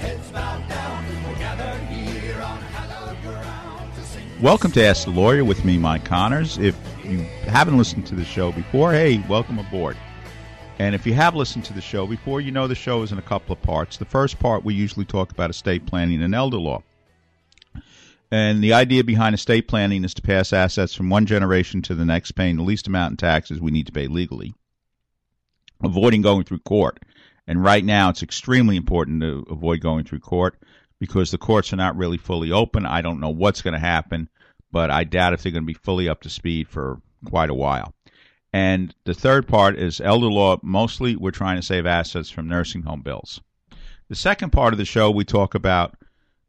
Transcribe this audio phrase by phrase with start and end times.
[0.00, 1.04] heads bowed down.
[1.26, 1.34] We're
[2.20, 4.24] here on hallowed ground to sing.
[4.40, 6.56] Welcome to Ask the Lawyer with me, Mike Connors.
[6.56, 9.98] If you haven't listened to the show before, hey, welcome aboard.
[10.78, 13.18] And if you have listened to the show before, you know the show is in
[13.18, 13.98] a couple of parts.
[13.98, 16.82] The first part, we usually talk about estate planning and elder law.
[18.30, 22.06] And the idea behind estate planning is to pass assets from one generation to the
[22.06, 24.54] next, paying the least amount in taxes we need to pay legally,
[25.82, 27.00] avoiding going through court.
[27.50, 30.56] And right now, it's extremely important to avoid going through court
[31.00, 32.86] because the courts are not really fully open.
[32.86, 34.28] I don't know what's going to happen,
[34.70, 37.54] but I doubt if they're going to be fully up to speed for quite a
[37.54, 37.92] while.
[38.52, 40.58] And the third part is elder law.
[40.62, 43.40] Mostly, we're trying to save assets from nursing home bills.
[44.08, 45.96] The second part of the show, we talk about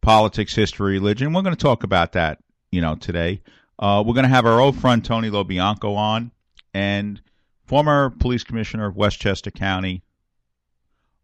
[0.02, 1.34] politics, history, religion.
[1.34, 2.38] We're going to talk about that,
[2.70, 3.42] you know, today.
[3.80, 6.30] Uh, we're going to have our old friend Tony LoBianco on,
[6.76, 7.20] and
[7.66, 10.04] former police commissioner of Westchester County,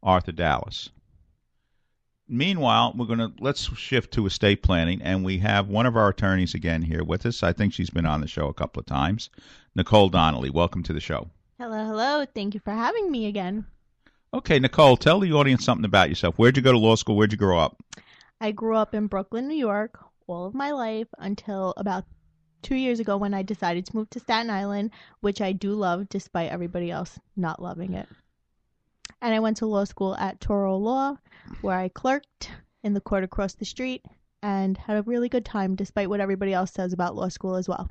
[0.04, 0.90] Arthur Dallas.
[2.30, 6.10] Meanwhile, we're going to let's shift to estate planning, and we have one of our
[6.10, 7.42] attorneys again here with us.
[7.42, 9.30] I think she's been on the show a couple of times.
[9.76, 11.30] Nicole Donnelly, welcome to the show.
[11.58, 12.26] Hello, hello.
[12.26, 13.66] Thank you for having me again.
[14.34, 16.36] Okay, Nicole, tell the audience something about yourself.
[16.36, 17.16] Where'd you go to law school?
[17.16, 17.82] Where'd you grow up?
[18.42, 19.98] I grew up in Brooklyn, New York,
[20.28, 22.04] all of my life until about
[22.62, 24.92] two years ago when I decided to move to Staten Island,
[25.22, 28.10] which I do love despite everybody else not loving it.
[29.22, 31.18] And I went to law school at Touro Law,
[31.62, 32.52] where I clerked
[32.84, 34.06] in the court across the street
[34.44, 37.68] and had a really good time despite what everybody else says about law school as
[37.68, 37.90] well.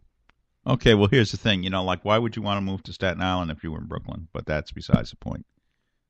[0.66, 1.62] Okay, well, here's the thing.
[1.62, 3.78] You know, like, why would you want to move to Staten Island if you were
[3.78, 4.28] in Brooklyn?
[4.32, 5.46] But that's besides the point.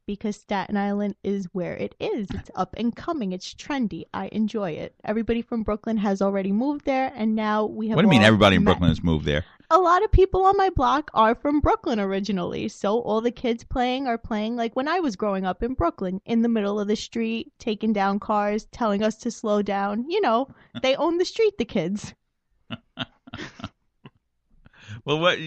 [0.07, 2.29] Because Staten Island is where it is.
[2.33, 3.33] It's up and coming.
[3.33, 4.05] It's trendy.
[4.15, 4.95] I enjoy it.
[5.05, 7.97] Everybody from Brooklyn has already moved there, and now we have.
[7.97, 8.73] What do you mean everybody in met.
[8.73, 9.45] Brooklyn has moved there?
[9.69, 12.69] a lot of people on my block are from Brooklyn originally.
[12.69, 16.21] So all the kids playing are playing like when I was growing up in Brooklyn,
[16.25, 20.09] in the middle of the street, taking down cars, telling us to slow down.
[20.09, 20.47] You know,
[20.83, 22.15] they own the street, the kids.
[25.05, 25.39] Well, what?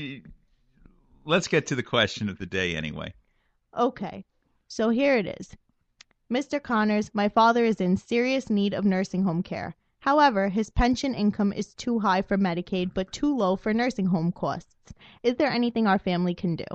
[1.26, 3.14] Let's get to the question of the day anyway.
[3.78, 4.24] Okay,
[4.70, 5.58] so here it is.
[6.32, 6.62] Mr.
[6.62, 9.76] Connors, my father is in serious need of nursing home care.
[10.00, 14.32] However, his pension income is too high for Medicaid but too low for nursing home
[14.32, 14.94] costs.
[15.24, 16.66] Is there anything our family can do?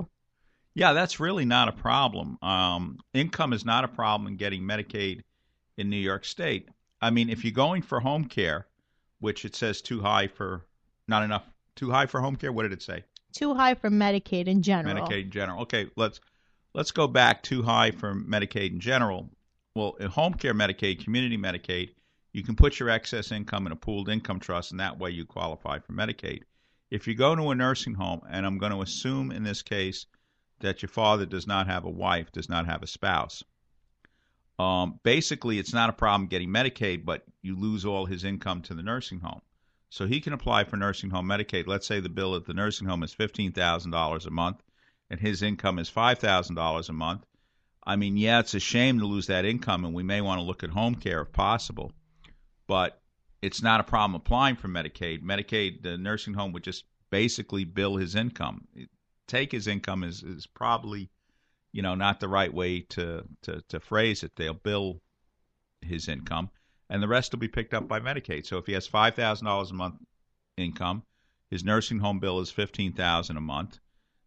[0.75, 2.37] Yeah, that's really not a problem.
[2.41, 5.21] Um, income is not a problem in getting Medicaid
[5.77, 6.67] in New York State.
[7.01, 8.67] I mean, if you're going for home care,
[9.19, 10.65] which it says too high for,
[11.07, 11.43] not enough,
[11.75, 12.51] too high for home care.
[12.51, 13.05] What did it say?
[13.31, 15.07] Too high for Medicaid in general.
[15.07, 15.61] Medicaid in general.
[15.61, 16.19] Okay, let's
[16.75, 19.29] let's go back too high for Medicaid in general.
[19.75, 21.91] Well, in home care Medicaid, community Medicaid,
[22.33, 25.25] you can put your excess income in a pooled income trust, and that way you
[25.25, 26.41] qualify for Medicaid.
[26.91, 30.05] If you go to a nursing home, and I'm going to assume in this case
[30.59, 33.41] that your father does not have a wife, does not have a spouse,
[34.59, 38.73] um, basically it's not a problem getting Medicaid, but you lose all his income to
[38.73, 39.41] the nursing home.
[39.89, 41.67] So he can apply for nursing home Medicaid.
[41.67, 44.61] Let's say the bill at the nursing home is fifteen thousand dollars a month,
[45.09, 47.25] and his income is five thousand dollars a month.
[47.85, 50.45] I mean, yeah, it's a shame to lose that income, and we may want to
[50.45, 51.91] look at home care if possible.
[52.67, 52.99] But
[53.41, 55.21] it's not a problem applying for Medicaid.
[55.21, 58.67] Medicaid, the nursing home would just basically bill his income.
[59.27, 61.09] Take his income is is probably,
[61.71, 64.35] you know, not the right way to to to phrase it.
[64.35, 65.01] They'll bill
[65.81, 66.49] his income,
[66.89, 68.47] and the rest will be picked up by Medicaid.
[68.47, 69.95] So if he has five thousand dollars a month
[70.57, 71.03] income,
[71.51, 73.79] his nursing home bill is fifteen thousand a month.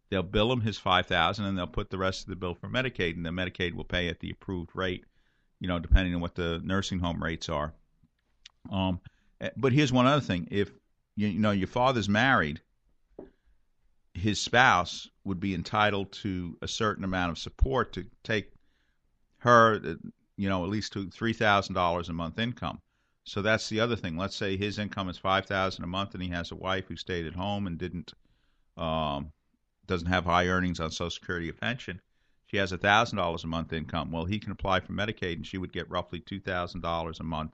[0.09, 2.67] They'll bill him his five thousand, and they'll put the rest of the bill for
[2.67, 5.05] Medicaid, and the Medicaid will pay at the approved rate,
[5.59, 7.73] you know, depending on what the nursing home rates are.
[8.71, 8.99] Um,
[9.41, 10.71] eh, but here's one other thing: if
[11.15, 12.61] you, you know your father's married,
[14.13, 18.51] his spouse would be entitled to a certain amount of support to take
[19.39, 19.93] her, uh,
[20.37, 22.81] you know, at least to three thousand dollars a month income.
[23.25, 24.17] So that's the other thing.
[24.17, 26.95] Let's say his income is five thousand a month, and he has a wife who
[26.95, 28.13] stayed at home and didn't,
[28.75, 29.31] um,
[29.89, 31.99] doesn't have high earnings on Social Security or pension.
[32.45, 34.11] She has a thousand dollars a month income.
[34.11, 37.23] Well, he can apply for Medicaid, and she would get roughly two thousand dollars a
[37.23, 37.51] month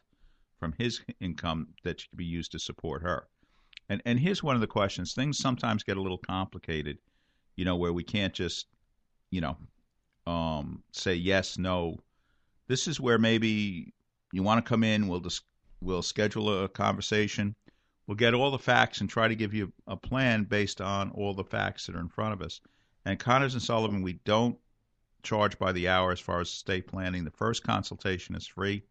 [0.59, 3.27] from his income that could be used to support her.
[3.89, 5.13] And and here's one of the questions.
[5.13, 6.97] Things sometimes get a little complicated,
[7.55, 8.67] you know, where we can't just,
[9.31, 9.57] you know,
[10.27, 11.97] um, say yes, no.
[12.67, 13.93] This is where maybe
[14.31, 15.07] you want to come in.
[15.07, 15.43] We'll just
[15.81, 17.55] we'll schedule a conversation.
[18.07, 21.33] We'll get all the facts and try to give you a plan based on all
[21.33, 22.61] the facts that are in front of us.
[23.03, 24.57] And Connors and Sullivan, we don't
[25.23, 27.23] charge by the hour as far as estate planning.
[27.23, 28.83] The first consultation is free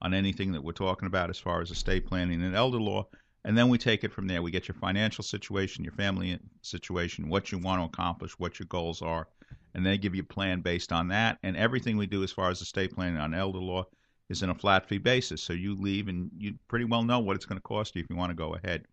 [0.00, 3.06] on anything that we're talking about as far as estate planning and elder law.
[3.44, 4.42] And then we take it from there.
[4.42, 8.66] We get your financial situation, your family situation, what you want to accomplish, what your
[8.66, 9.28] goals are,
[9.74, 11.38] and then give you a plan based on that.
[11.42, 13.84] And everything we do as far as estate planning on elder law
[14.28, 15.42] is in a flat fee basis.
[15.42, 18.10] So you leave and you pretty well know what it's going to cost you if
[18.10, 18.84] you want to go ahead.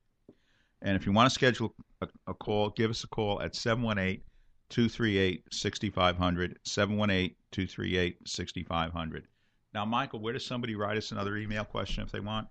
[0.81, 4.22] And if you want to schedule a, a call, give us a call at 718
[4.69, 6.60] 238 6500.
[6.63, 9.28] 718 238 6500.
[9.74, 12.48] Now, Michael, where does somebody write us another email question if they want?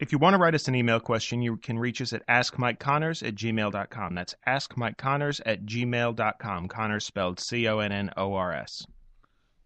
[0.00, 3.26] If you want to write us an email question, you can reach us at askmikeconnors
[3.26, 4.14] at gmail.com.
[4.14, 6.68] That's askmikeconnors at gmail.com.
[6.68, 8.84] Connors spelled C O N N O R S.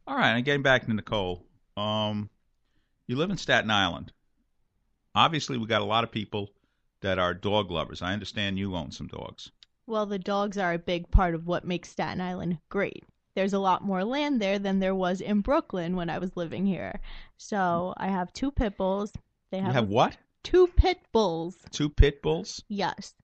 [0.06, 1.47] All right, and getting back to Nicole.
[1.78, 2.28] Um,
[3.06, 4.12] you live in Staten Island.
[5.14, 6.50] Obviously, we got a lot of people
[7.00, 8.02] that are dog lovers.
[8.02, 9.50] I understand you own some dogs.
[9.86, 13.04] Well, the dogs are a big part of what makes Staten Island great.
[13.34, 16.66] There's a lot more land there than there was in Brooklyn when I was living
[16.66, 17.00] here.
[17.36, 19.12] So I have two pit bulls.
[19.50, 20.16] They You have, have what?
[20.42, 21.56] two pit bulls.
[21.70, 22.62] Two pit bulls?
[22.68, 23.14] Yes.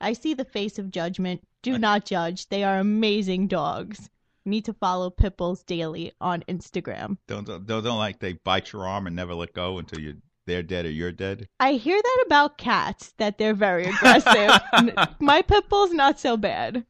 [0.00, 1.46] I see the face of judgment.
[1.62, 2.48] Do not judge.
[2.48, 4.10] They are amazing dogs.
[4.46, 7.18] Need to follow pit bulls daily on Instagram.
[7.26, 10.62] Don't don't don't like they bite your arm and never let go until you they're
[10.62, 11.48] dead or you're dead.
[11.58, 14.60] I hear that about cats that they're very aggressive.
[15.20, 16.84] My pit bull's not so bad.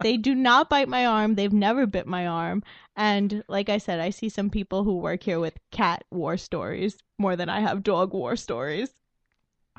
[0.00, 1.34] They do not bite my arm.
[1.34, 2.62] They've never bit my arm.
[2.94, 6.96] And like I said, I see some people who work here with cat war stories
[7.18, 8.94] more than I have dog war stories.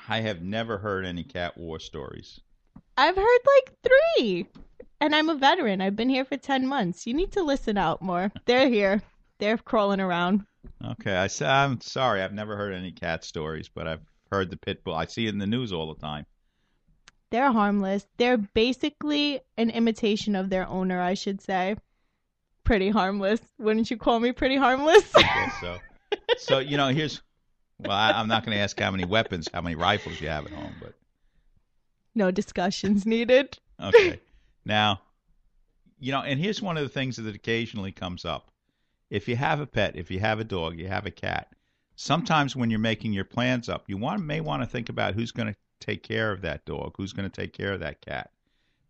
[0.09, 2.41] I have never heard any cat war stories.
[2.97, 4.47] I've heard like three.
[5.01, 5.81] And I'm a veteran.
[5.81, 7.07] I've been here for 10 months.
[7.07, 8.31] You need to listen out more.
[8.45, 9.01] They're here.
[9.37, 10.45] They're crawling around.
[10.85, 12.21] Okay, I I'm sorry.
[12.21, 14.01] I've never heard any cat stories, but I've
[14.31, 14.93] heard the pit bull.
[14.93, 16.25] I see it in the news all the time.
[17.31, 18.05] They're harmless.
[18.17, 21.75] They're basically an imitation of their owner, I should say.
[22.63, 23.39] Pretty harmless.
[23.57, 25.11] Wouldn't you call me pretty harmless?
[25.61, 25.77] So.
[26.37, 27.21] so you know, here's.
[27.79, 30.45] Well, I, I'm not going to ask how many weapons, how many rifles you have
[30.45, 30.93] at home, but
[32.15, 33.57] no discussions needed.
[33.81, 34.19] Okay.
[34.65, 35.01] Now,
[35.99, 38.51] you know, and here's one of the things that occasionally comes up.
[39.09, 41.53] If you have a pet, if you have a dog, you have a cat,
[41.95, 45.31] sometimes when you're making your plans up, you want may want to think about who's
[45.31, 48.31] going to take care of that dog, who's going to take care of that cat.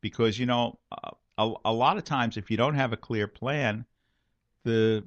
[0.02, 3.28] Because, you know, uh, a, a lot of times if you don't have a clear
[3.28, 3.86] plan,
[4.64, 5.04] the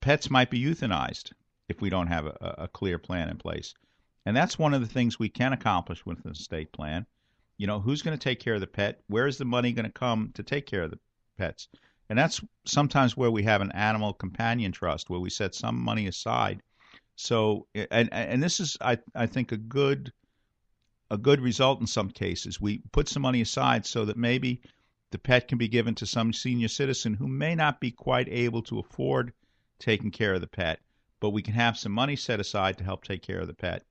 [0.00, 1.32] pets might be euthanized
[1.68, 3.74] if we don't have a, a clear plan in place.
[4.24, 7.06] And that's one of the things we can accomplish with an estate plan.
[7.58, 9.00] You know, who's going to take care of the pet?
[9.06, 10.98] Where is the money going to come to take care of the
[11.38, 11.68] pets?
[12.08, 16.06] And that's sometimes where we have an animal companion trust, where we set some money
[16.06, 16.62] aside.
[17.16, 20.12] So, and and this is, I I think, a good
[21.10, 22.60] a good result in some cases.
[22.60, 24.60] We put some money aside so that maybe
[25.10, 28.62] the pet can be given to some senior citizen who may not be quite able
[28.62, 29.32] to afford
[29.78, 30.80] taking care of the pet,
[31.20, 33.84] but we can have some money set aside to help take care of the pet.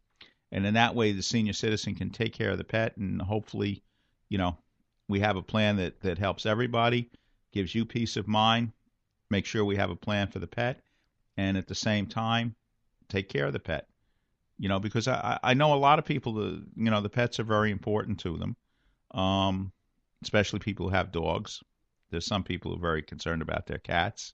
[0.55, 3.83] And in that way, the senior citizen can take care of the pet, and hopefully,
[4.29, 4.57] you know,
[5.09, 7.11] we have a plan that, that helps everybody,
[7.51, 8.71] gives you peace of mind,
[9.29, 10.81] make sure we have a plan for the pet,
[11.35, 12.55] and at the same time,
[13.09, 13.89] take care of the pet.
[14.57, 17.37] You know, because I, I know a lot of people, the you know, the pets
[17.41, 18.55] are very important to them,
[19.11, 19.73] um,
[20.23, 21.61] especially people who have dogs.
[22.11, 24.33] There's some people who are very concerned about their cats.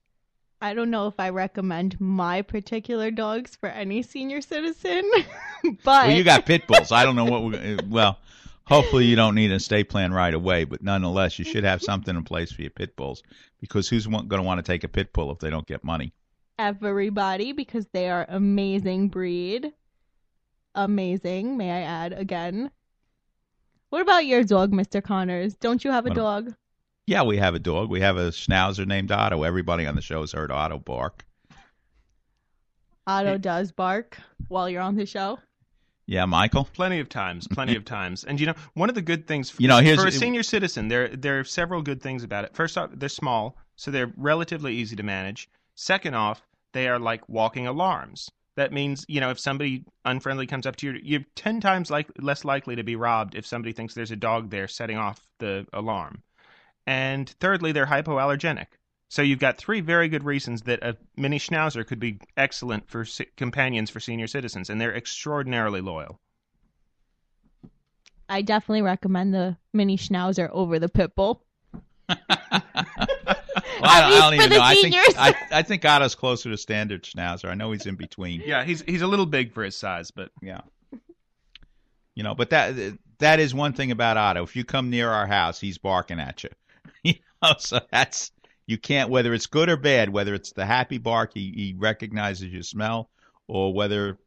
[0.62, 5.10] I don't know if I recommend my particular dogs for any senior citizen,
[5.84, 6.92] but Well, you got pit bulls.
[6.92, 8.20] I don't know what we're well.
[8.66, 12.16] Hopefully, you don't need an estate plan right away, but nonetheless, you should have something
[12.16, 13.24] in place for your pit bulls
[13.60, 16.14] because who's going to want to take a pit bull if they don't get money?
[16.60, 19.74] everybody because they are amazing breed.
[20.76, 22.70] Amazing, may I add again.
[23.90, 25.04] What about your dog, Mr.
[25.04, 25.56] Connors?
[25.56, 26.54] Don't you have a What- dog?
[27.08, 27.90] Yeah, we have a dog.
[27.90, 29.44] We have a schnauzer named Otto.
[29.44, 31.26] Everybody on the show has heard Otto bark.
[33.08, 34.18] Otto does bark
[34.48, 35.40] while you're on the show.
[36.06, 36.66] Yeah, Michael.
[36.74, 38.24] Plenty of times, plenty of times.
[38.24, 40.44] And you know, one of the good things for, You know, here's- for a senior
[40.44, 42.56] citizen, there there are several good things about it.
[42.56, 45.50] First off, they're small, so they're relatively easy to manage.
[45.76, 46.42] Second off,
[46.74, 48.30] they are like walking alarms.
[48.58, 52.12] That means, you know, if somebody unfriendly comes up to you, you're 10 times like,
[52.20, 55.66] less likely to be robbed if somebody thinks there's a dog there setting off the
[55.72, 56.22] alarm.
[56.88, 58.68] And thirdly, they're hypoallergenic.
[59.10, 63.04] So you've got three very good reasons that a mini schnauzer could be excellent for
[63.04, 66.20] si- companions for senior citizens, and they're extraordinarily loyal.
[68.30, 71.44] I definitely recommend the mini schnauzer over the pit bull.
[73.82, 74.62] Well, I, I don't even the know.
[74.62, 74.96] I think.
[75.18, 77.50] I, I think Otto's closer to standard schnauzer.
[77.50, 78.44] I know he's in between.
[78.46, 80.62] Yeah, he's he's a little big for his size, but Yeah.
[82.14, 82.76] You know, but that
[83.20, 84.44] that is one thing about Otto.
[84.44, 86.50] If you come near our house, he's barking at you.
[87.42, 88.32] Know, so that's
[88.66, 92.52] you can't whether it's good or bad, whether it's the happy bark he, he recognizes
[92.52, 93.10] your smell,
[93.48, 94.18] or whether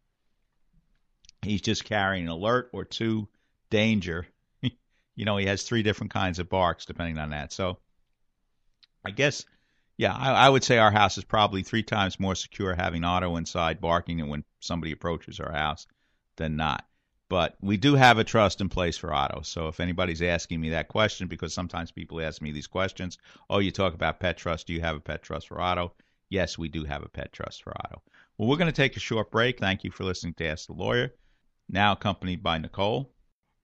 [1.42, 3.28] he's just carrying an alert or two
[3.70, 4.26] danger.
[4.62, 7.52] you know, he has three different kinds of barks depending on that.
[7.52, 7.78] So
[9.04, 9.44] I guess
[9.96, 13.36] yeah, I, I would say our house is probably three times more secure having Otto
[13.36, 15.86] inside barking and when somebody approaches our house
[16.36, 16.84] than not.
[17.30, 19.40] But we do have a trust in place for Otto.
[19.42, 23.60] So if anybody's asking me that question, because sometimes people ask me these questions, oh,
[23.60, 24.66] you talk about pet trust.
[24.66, 25.94] Do you have a pet trust for Otto?
[26.28, 28.02] Yes, we do have a pet trust for Otto.
[28.36, 29.58] Well, we're going to take a short break.
[29.58, 31.14] Thank you for listening to Ask the Lawyer.
[31.68, 33.10] Now accompanied by Nicole.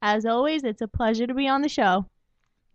[0.00, 2.07] As always, it's a pleasure to be on the show.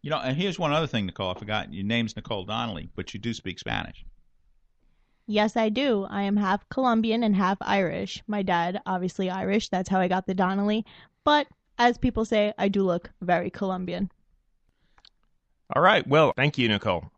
[0.03, 1.31] You know, and here's one other thing, Nicole.
[1.31, 1.73] I forgot.
[1.73, 4.05] Your name's Nicole Donnelly, but you do speak Spanish.
[5.27, 6.05] Yes, I do.
[6.09, 8.21] I am half Colombian and half Irish.
[8.27, 9.69] My dad, obviously Irish.
[9.69, 10.85] That's how I got the Donnelly.
[11.23, 11.47] But
[11.79, 14.11] as people say, I do look very Colombian.
[15.75, 16.05] all right.
[16.07, 17.11] Well, thank you, Nicole.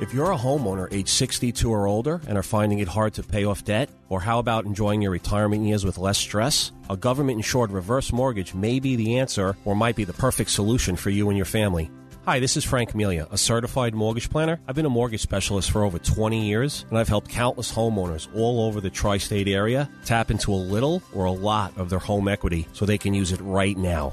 [0.00, 3.44] If you're a homeowner age 62 or older and are finding it hard to pay
[3.44, 6.70] off debt, or how about enjoying your retirement years with less stress?
[6.88, 10.94] A government insured reverse mortgage may be the answer or might be the perfect solution
[10.94, 11.90] for you and your family.
[12.28, 14.60] Hi, this is Frank Melia, a certified mortgage planner.
[14.68, 18.66] I've been a mortgage specialist for over 20 years, and I've helped countless homeowners all
[18.66, 22.28] over the tri state area tap into a little or a lot of their home
[22.28, 24.12] equity so they can use it right now.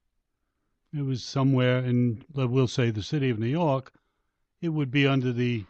[0.97, 3.93] It was somewhere in, we'll say, the city of New York.
[4.63, 5.67] It would be under the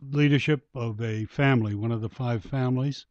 [0.00, 3.06] leadership of a family, one of the five families.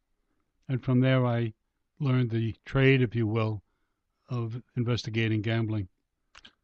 [0.66, 1.52] And from there, I
[2.00, 3.62] learned the trade, if you will,
[4.28, 5.88] of investigating gambling.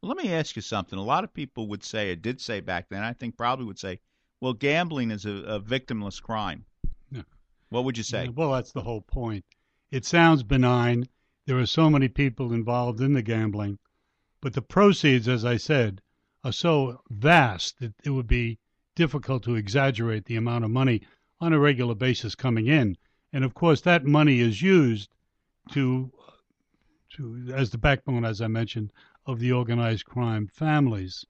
[0.02, 0.98] Let me ask you something.
[0.98, 3.78] A lot of people would say, or did say back then, I think probably would
[3.78, 4.00] say,
[4.40, 6.64] well, gambling is a, a victimless crime.
[7.10, 7.22] Yeah.
[7.68, 8.28] What would you say?
[8.28, 9.44] Well, that's the whole point.
[9.92, 11.08] It sounds benign.
[11.46, 13.78] There are so many people involved in the gambling,
[14.40, 16.00] but the proceeds, as I said,
[16.44, 18.58] are so vast that it would be
[18.94, 21.02] difficult to exaggerate the amount of money
[21.40, 22.96] on a regular basis coming in.
[23.32, 25.10] And of course, that money is used
[25.70, 26.10] to,
[27.12, 28.92] to as the backbone, as I mentioned,
[29.26, 31.24] of the organized crime families.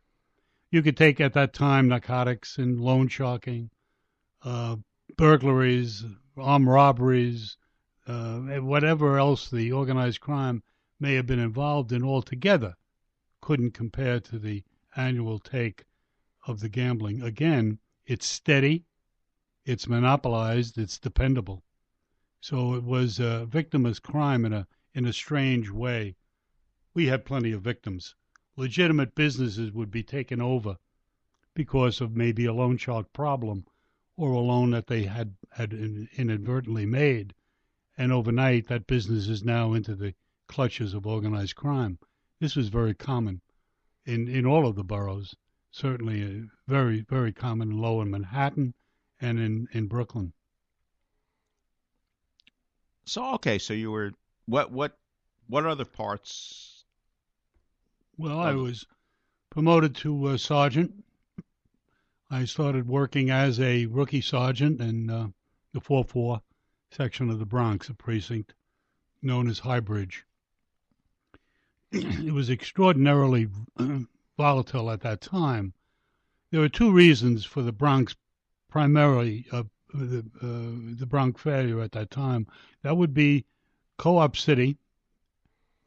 [0.71, 3.71] You could take at that time narcotics and loan sharking,
[4.43, 4.77] uh,
[5.17, 6.05] burglaries,
[6.37, 7.57] armed robberies,
[8.07, 10.63] uh, whatever else the organized crime
[10.99, 12.75] may have been involved in altogether
[13.41, 14.63] couldn't compare to the
[14.97, 15.85] annual take
[16.47, 17.21] of the gambling.
[17.23, 18.85] Again, it's steady,
[19.65, 21.63] it's monopolized, it's dependable.
[22.41, 26.17] So it was a victimless crime in a in a strange way.
[26.95, 28.15] We had plenty of victims.
[28.57, 30.77] Legitimate businesses would be taken over
[31.55, 33.65] because of maybe a loan shark problem
[34.17, 37.35] or a loan that they had had inadvertently made,
[37.97, 40.15] and overnight that business is now into the
[40.47, 41.99] clutches of organized crime.
[42.39, 43.41] This was very common
[44.05, 45.35] in in all of the boroughs.
[45.71, 48.75] Certainly, uh, very very common low in Manhattan
[49.21, 50.35] and in in Brooklyn.
[53.05, 54.13] So okay, so you were
[54.53, 54.99] what what
[55.49, 56.85] what other parts?
[58.19, 58.87] Well, I was
[59.49, 60.93] promoted to uh, sergeant.
[62.31, 65.29] I started working as a rookie sergeant in uh,
[65.73, 66.43] the 4-4
[66.91, 68.53] section of the Bronx, a precinct
[69.23, 70.25] known as Highbridge.
[71.93, 73.49] it was extraordinarily
[74.37, 75.73] volatile at that time.
[76.51, 78.15] There were two reasons for the Bronx,
[78.69, 79.63] primarily uh,
[79.95, 82.47] the uh, the Bronx failure at that time.
[82.83, 83.47] That would be
[84.03, 84.79] Co-op City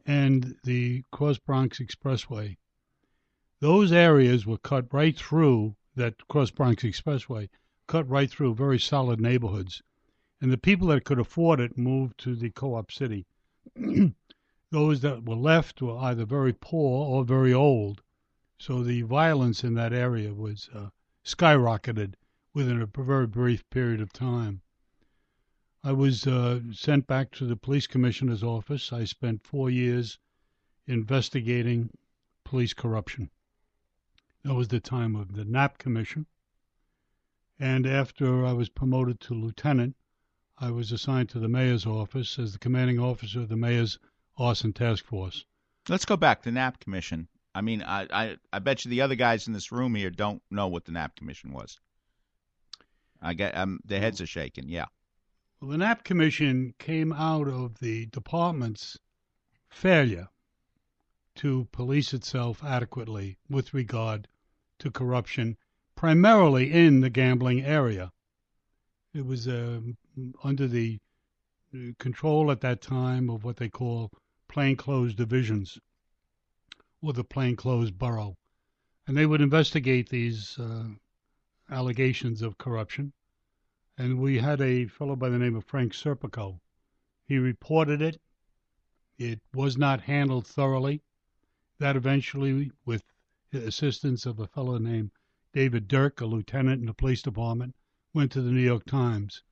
[0.05, 2.55] and the Cross Bronx Expressway.
[3.59, 7.49] Those areas were cut right through that Cross Bronx Expressway,
[7.87, 9.83] cut right through very solid neighborhoods,
[10.39, 13.25] and the people that could afford it moved to the Co-op City.
[14.71, 18.01] Those that were left were either very poor or very old,
[18.57, 20.87] so the violence in that area was uh,
[21.25, 22.13] skyrocketed
[22.53, 24.61] within a very brief period of time.
[25.87, 28.91] I was uh, sent back to the police commissioner's office.
[28.91, 30.17] I spent four years
[30.87, 31.91] investigating
[32.43, 33.29] police corruption.
[34.41, 36.25] That was the time of the Knapp Commission.
[37.59, 39.95] And after I was promoted to lieutenant,
[40.57, 43.99] I was assigned to the mayor's office as the commanding officer of the mayor's
[44.37, 45.45] arson task force.
[45.87, 47.27] Let's go back to the Knapp Commission.
[47.53, 50.41] I mean, I, I, I bet you the other guys in this room here don't
[50.49, 51.79] know what the Knapp Commission was.
[53.21, 54.67] I get um, the heads are shaking.
[54.67, 54.85] Yeah.
[55.67, 58.99] The Knapp Commission came out of the department's
[59.67, 60.29] failure
[61.37, 64.27] to police itself adequately with regard
[64.77, 65.57] to corruption,
[65.95, 68.11] primarily in the gambling area.
[69.11, 69.81] It was uh,
[70.43, 70.99] under the
[71.97, 74.11] control at that time of what they call
[74.47, 75.79] plainclothes divisions
[77.01, 78.37] or the plainclothes borough.
[79.07, 80.89] And they would investigate these uh,
[81.71, 83.13] allegations of corruption.
[83.97, 86.59] And we had a fellow by the name of Frank Serpico.
[87.25, 88.19] He reported it.
[89.17, 91.01] It was not handled thoroughly.
[91.79, 93.03] That eventually, with
[93.51, 95.11] the assistance of a fellow named
[95.53, 97.75] David Durk, a lieutenant in the police department,
[98.13, 99.43] went to the New York Times.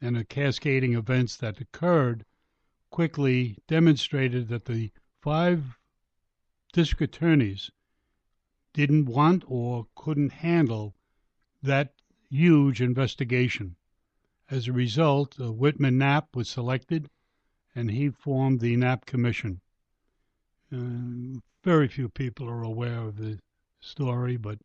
[0.00, 2.24] And the cascading events that occurred
[2.90, 5.78] quickly demonstrated that the five
[6.72, 7.70] district attorneys
[8.72, 10.94] didn't want or couldn't handle
[11.62, 11.94] that
[12.32, 13.76] huge investigation.
[14.50, 17.10] As a result, uh, Whitman Knapp was selected
[17.74, 19.60] and he formed the Knapp Commission.
[20.72, 23.38] Uh, very few people are aware of the
[23.80, 24.58] story, but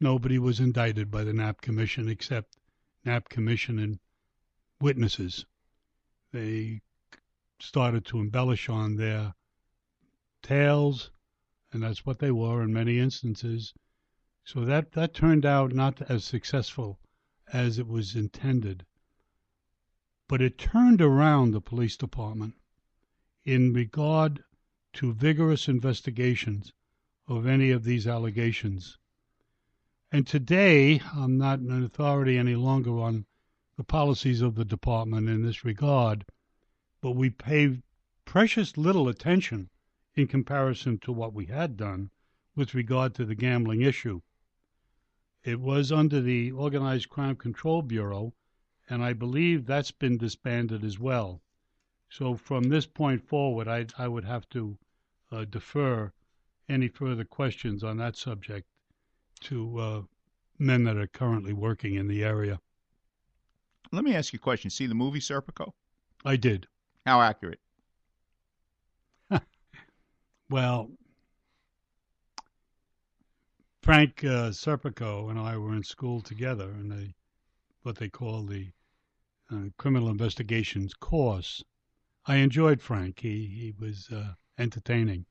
[0.00, 2.56] nobody was indicted by the Knapp Commission except
[3.04, 3.98] Knapp Commission and
[4.80, 5.46] witnesses.
[6.32, 6.80] They
[7.58, 9.34] started to embellish on their
[10.42, 11.10] tales,
[11.72, 13.74] and that's what they were in many instances.
[14.50, 16.98] So that, that turned out not as successful
[17.52, 18.86] as it was intended.
[20.26, 22.54] But it turned around the police department
[23.44, 24.42] in regard
[24.94, 26.72] to vigorous investigations
[27.26, 28.96] of any of these allegations.
[30.10, 33.26] And today, I'm not an authority any longer on
[33.76, 36.24] the policies of the department in this regard,
[37.02, 37.82] but we pay
[38.24, 39.68] precious little attention
[40.14, 42.10] in comparison to what we had done
[42.56, 44.22] with regard to the gambling issue.
[45.48, 48.34] It was under the Organized Crime Control Bureau,
[48.86, 51.40] and I believe that's been disbanded as well.
[52.10, 54.76] So from this point forward, I, I would have to
[55.32, 56.12] uh, defer
[56.68, 58.68] any further questions on that subject
[59.40, 60.02] to uh,
[60.58, 62.60] men that are currently working in the area.
[63.90, 64.68] Let me ask you a question.
[64.68, 65.72] See the movie Serpico?
[66.26, 66.66] I did.
[67.06, 67.60] How accurate?
[70.50, 70.90] Well,
[73.82, 77.14] Frank uh, Serpico and I were in school together in a
[77.82, 78.72] what they call the
[79.50, 81.64] uh, criminal investigations course.
[82.26, 83.20] I enjoyed Frank.
[83.20, 85.26] He he was uh, entertaining,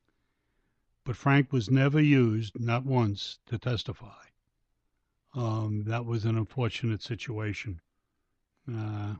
[1.04, 4.24] but Frank was never used, not once, to testify.
[5.34, 7.80] Um, that was an unfortunate situation.
[8.66, 9.16] Uh,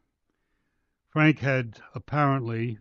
[1.11, 2.79] Frank had apparently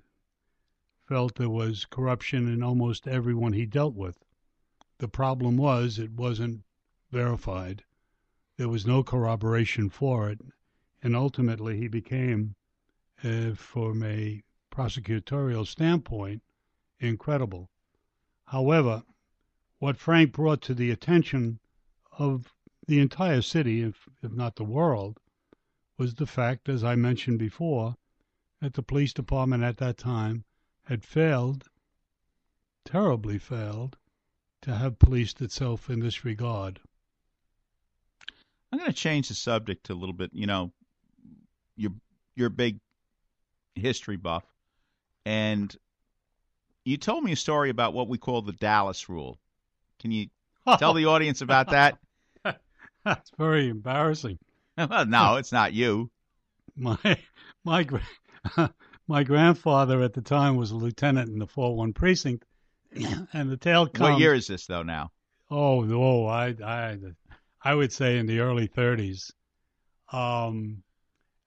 [1.07, 4.23] felt there was corruption in almost everyone he dealt with.
[4.99, 6.63] The problem was it wasn't
[7.11, 7.83] verified.
[8.55, 10.41] There was no corroboration for it,
[11.03, 12.55] and ultimately he became,
[13.23, 16.41] uh, from a prosecutorial standpoint,
[16.99, 17.69] incredible.
[18.45, 19.03] However,
[19.77, 21.59] what Frank brought to the attention
[22.13, 22.55] of
[22.87, 25.19] the entire city, if, if not the world,
[25.97, 27.97] was the fact, as I mentioned before,
[28.61, 30.43] that the police department at that time
[30.85, 31.69] had failed,
[32.83, 33.95] terribly failed,
[34.63, 36.79] to have policed itself in this regard.
[38.71, 40.31] I'm going to change the subject a little bit.
[40.33, 40.71] You know,
[41.75, 41.93] you're
[42.35, 42.79] you're a big
[43.75, 44.43] history buff,
[45.25, 45.75] and
[46.83, 49.39] you told me a story about what we call the Dallas Rule.
[49.99, 50.27] Can you
[50.77, 51.97] tell the audience about that?
[53.05, 54.37] That's very embarrassing.
[54.77, 56.11] well, no, it's not you.
[56.75, 56.97] My
[57.63, 57.87] my
[59.07, 62.45] my grandfather at the time was a lieutenant in the 4-1 precinct,
[63.33, 64.11] and the tale comes.
[64.11, 64.83] What year is this though?
[64.83, 65.11] Now,
[65.49, 66.97] Oh, oh, I, I,
[67.61, 69.31] I would say in the early 30s.
[70.11, 70.83] Um,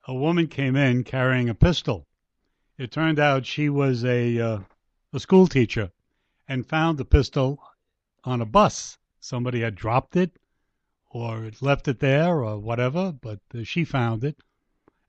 [0.06, 2.06] a woman came in carrying a pistol.
[2.78, 4.60] It turned out she was a uh,
[5.12, 5.92] a school teacher,
[6.48, 7.62] and found the pistol
[8.24, 8.96] on a bus.
[9.18, 10.38] Somebody had dropped it,
[11.10, 13.12] or left it there, or whatever.
[13.12, 14.42] But uh, she found it,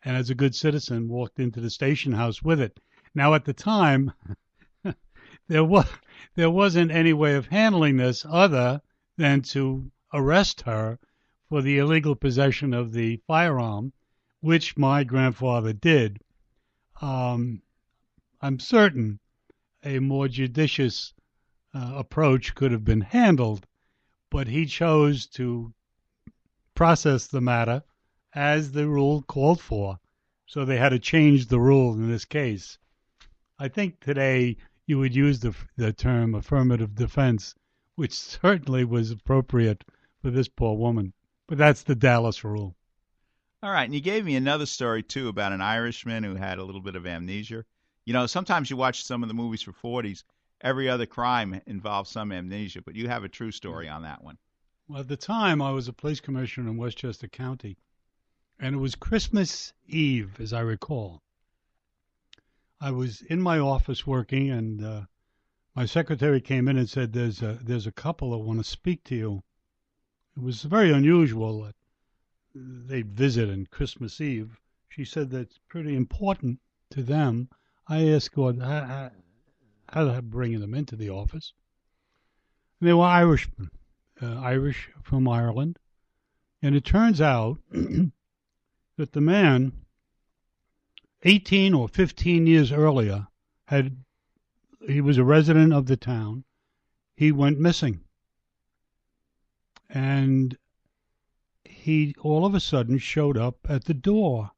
[0.04, 2.82] and as a good citizen, walked into the station house with it.
[3.16, 4.12] Now, at the time,
[5.48, 5.88] there was
[6.36, 8.82] there wasn't any way of handling this other
[9.18, 11.00] than to arrest her
[11.50, 13.92] for the illegal possession of the firearm,
[14.40, 16.20] which my grandfather did.
[17.02, 17.62] Um,
[18.42, 19.20] I'm certain
[19.84, 21.14] a more judicious
[21.74, 23.66] uh, approach could have been handled,
[24.30, 25.74] but he chose to
[26.76, 27.84] process the matter
[28.34, 30.00] as the rule called for.
[30.46, 32.78] So they had to change the rule in this case.
[33.60, 34.58] I think today
[34.92, 37.56] you would use the, the term affirmative defense,
[37.96, 39.86] which certainly was appropriate
[40.22, 41.14] for this poor woman.
[41.48, 42.76] But that's the Dallas rule.
[43.64, 43.86] all right.
[43.86, 46.98] And you gave me another story too about an Irishman who had a little bit
[46.98, 47.64] of amnesia.
[48.04, 50.26] You know, sometimes you watch some of the movies for 40s.
[50.60, 54.38] Every other crime involves some amnesia, but you have a true story on that one.
[54.90, 57.78] Well, at the time, I was a police commissioner in Westchester County,
[58.60, 61.24] and it was Christmas Eve, as I recall.
[62.84, 65.02] I was in my office working, and uh,
[65.76, 69.04] my secretary came in and said, "There's a there's a couple that want to speak
[69.04, 69.44] to you."
[70.36, 71.76] It was very unusual that
[72.56, 74.60] they'd visit on Christmas Eve.
[74.90, 77.50] She said that's pretty important to them.
[77.88, 79.12] I asked God how, how,
[79.90, 81.54] how to bring them into the office.
[82.80, 83.70] And they were Irishmen,
[84.22, 85.78] uh, Irish from Ireland,
[86.64, 89.86] and it turns out that the man,
[91.24, 93.28] 18 or 15 years earlier,
[93.66, 94.04] had
[94.88, 96.44] he was a resident of the town.
[97.16, 98.04] He went missing,
[99.88, 100.58] and
[101.64, 104.52] he all of a sudden showed up at the door.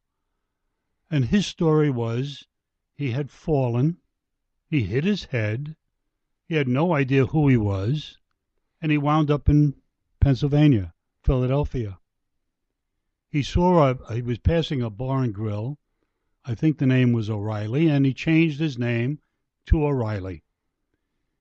[1.11, 2.47] And his story was
[2.95, 3.97] he had fallen,
[4.65, 5.75] he hit his head,
[6.47, 8.17] he had no idea who he was,
[8.81, 9.75] and he wound up in
[10.19, 11.99] Pennsylvania, Philadelphia.
[13.29, 15.79] He saw a, he was passing a bar and grill.
[16.45, 19.19] I think the name was O'Reilly, and he changed his name
[19.67, 20.43] to O'Reilly.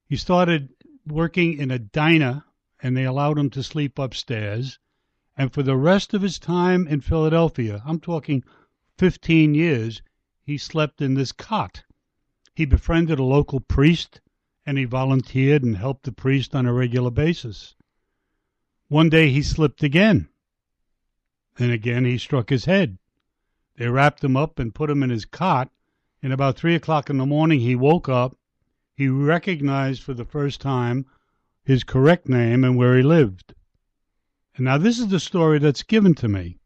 [0.06, 0.74] He started
[1.06, 2.44] working in a diner,
[2.80, 4.78] and they allowed him to sleep upstairs.
[5.36, 8.44] And for the rest of his time in Philadelphia, I'm talking
[8.98, 10.02] 15 years,
[10.44, 11.82] he slept in this cot.
[12.54, 14.20] He befriended a local priest,
[14.64, 17.74] and he volunteered and helped the priest on a regular basis.
[18.86, 20.28] One day he slipped again.
[21.56, 22.98] Then again he struck his head.
[23.76, 25.70] They wrapped him up and put him in his cot.
[26.22, 28.36] And about three o'clock in the morning he woke up.
[28.94, 31.06] He recognized for the first time
[31.64, 33.54] his correct name and where he lived.
[34.56, 36.58] And now this is the story that's given to me.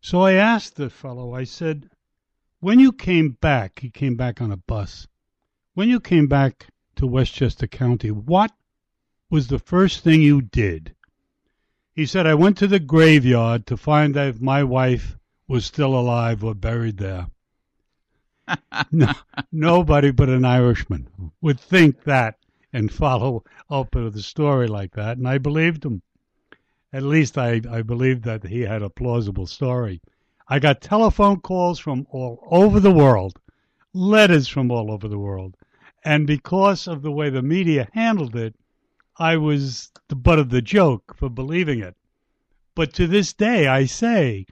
[0.00, 1.88] So I asked the fellow, I said,
[2.58, 5.06] when you came back, he came back on a bus.
[5.74, 8.52] When you came back to Westchester County, what
[9.30, 10.94] was the first thing you did?
[11.94, 15.16] He said, I went to the graveyard to find if my wife
[15.52, 17.26] was still alive or buried there.
[18.90, 19.12] no,
[19.52, 21.06] nobody but an Irishman
[21.42, 22.38] would think that
[22.72, 26.00] and follow up with a story like that, and I believed him.
[26.90, 30.00] At least I, I believed that he had a plausible story.
[30.48, 33.38] I got telephone calls from all over the world,
[33.92, 35.58] letters from all over the world,
[36.02, 38.54] and because of the way the media handled it,
[39.18, 41.94] I was the butt of the joke for believing it.
[42.74, 44.46] But to this day, I say,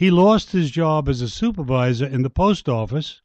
[0.00, 3.20] he lost his job as a supervisor in the post office.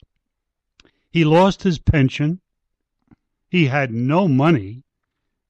[1.10, 2.42] He lost his pension.
[3.48, 4.84] He had no money.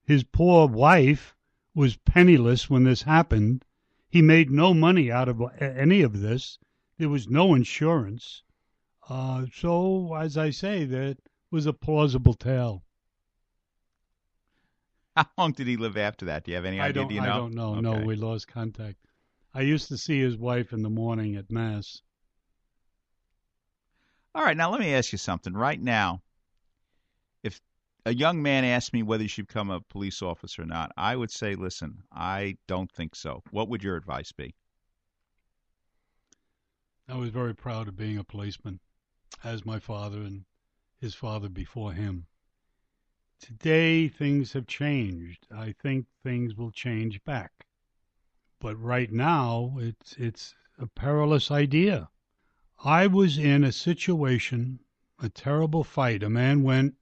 [0.03, 1.35] His poor wife
[1.73, 3.65] was penniless when this happened.
[4.07, 6.59] He made no money out of any of this.
[6.99, 8.43] There was no insurance.
[9.09, 11.17] Uh, so, as I say, that
[11.49, 12.83] was a plausible tale.
[15.15, 16.43] How long did he live after that?
[16.43, 17.01] Do you have any I idea?
[17.01, 17.27] don't, Do you know?
[17.27, 17.79] I don't know.
[17.79, 19.04] No, we lost contact.
[19.57, 22.01] I used to see his wife in the morning at mass.
[24.33, 25.53] All right, now let me ask you something.
[25.53, 26.21] Right now,
[27.41, 27.61] if
[28.05, 31.15] a young man asked me whether he should become a police officer or not, I
[31.15, 33.43] would say, listen, I don't think so.
[33.51, 34.53] What would your advice be?
[37.07, 38.81] I was very proud of being a policeman,
[39.41, 40.43] as my father and
[40.97, 42.25] his father before him.
[43.39, 45.47] Today, things have changed.
[45.49, 47.64] I think things will change back.
[48.59, 52.09] But right now, it's, it's a perilous idea.
[52.83, 54.79] I was in a situation,
[55.19, 56.23] a terrible fight.
[56.23, 56.95] A man went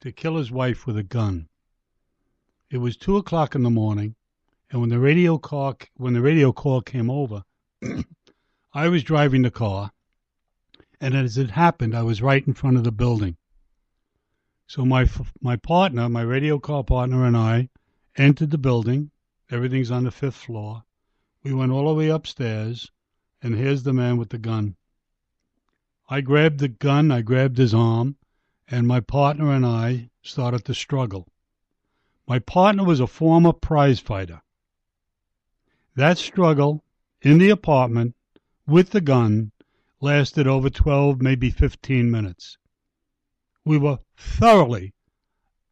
[0.00, 1.48] to kill his wife with a gun.
[2.70, 4.16] It was two o'clock in the morning,
[4.70, 7.44] and when the radio call when the radio call came over,
[8.72, 9.92] I was driving the car,
[11.00, 13.36] and as it happened, I was right in front of the building.
[14.66, 15.08] So my
[15.40, 17.68] my partner, my radio call partner, and I
[18.16, 19.10] entered the building.
[19.52, 20.84] Everything's on the fifth floor.
[21.42, 22.92] We went all the way upstairs,
[23.42, 24.76] and here's the man with the gun.
[26.08, 28.16] I grabbed the gun, I grabbed his arm,
[28.68, 31.26] and my partner and I started to struggle.
[32.28, 34.40] My partner was a former prize fighter.
[35.96, 36.84] That struggle
[37.20, 38.14] in the apartment
[38.68, 39.50] with the gun
[40.00, 42.56] lasted over 12, maybe 15 minutes.
[43.64, 44.94] We were thoroughly,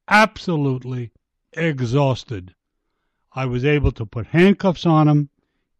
[0.08, 1.12] absolutely
[1.52, 2.56] exhausted.
[3.32, 5.28] I was able to put handcuffs on him,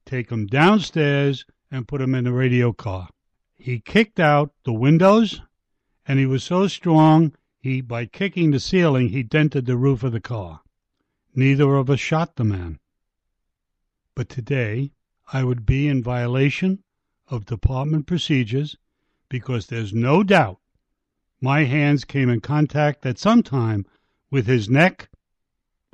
[0.05, 3.09] take him downstairs, and put him in the radio car.
[3.55, 5.41] He kicked out the windows,
[6.07, 10.13] and he was so strong, he by kicking the ceiling, he dented the roof of
[10.13, 10.61] the car.
[11.35, 12.79] Neither of us shot the man.
[14.15, 14.93] But today,
[15.33, 16.83] I would be in violation
[17.29, 18.77] of department procedures
[19.29, 20.59] because there's no doubt
[21.41, 23.87] my hands came in contact at some time
[24.31, 25.09] with his neck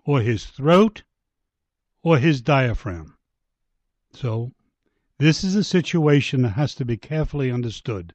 [0.04, 1.02] or his throat
[2.04, 3.16] or his diaphragm.
[4.12, 4.52] So,
[5.16, 8.14] this is a situation that has to be carefully understood.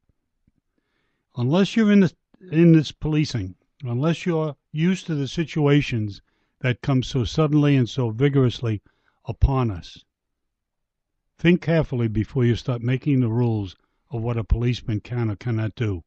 [1.36, 2.14] Unless you're in this,
[2.52, 6.22] in this policing, unless you're used to the situations
[6.60, 8.84] that come so suddenly and so vigorously
[9.26, 10.06] upon us,
[11.40, 13.76] think carefully before you start making the rules
[14.12, 16.04] of what a policeman can or cannot do.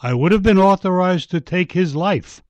[0.00, 2.42] I would have been authorized to take his life,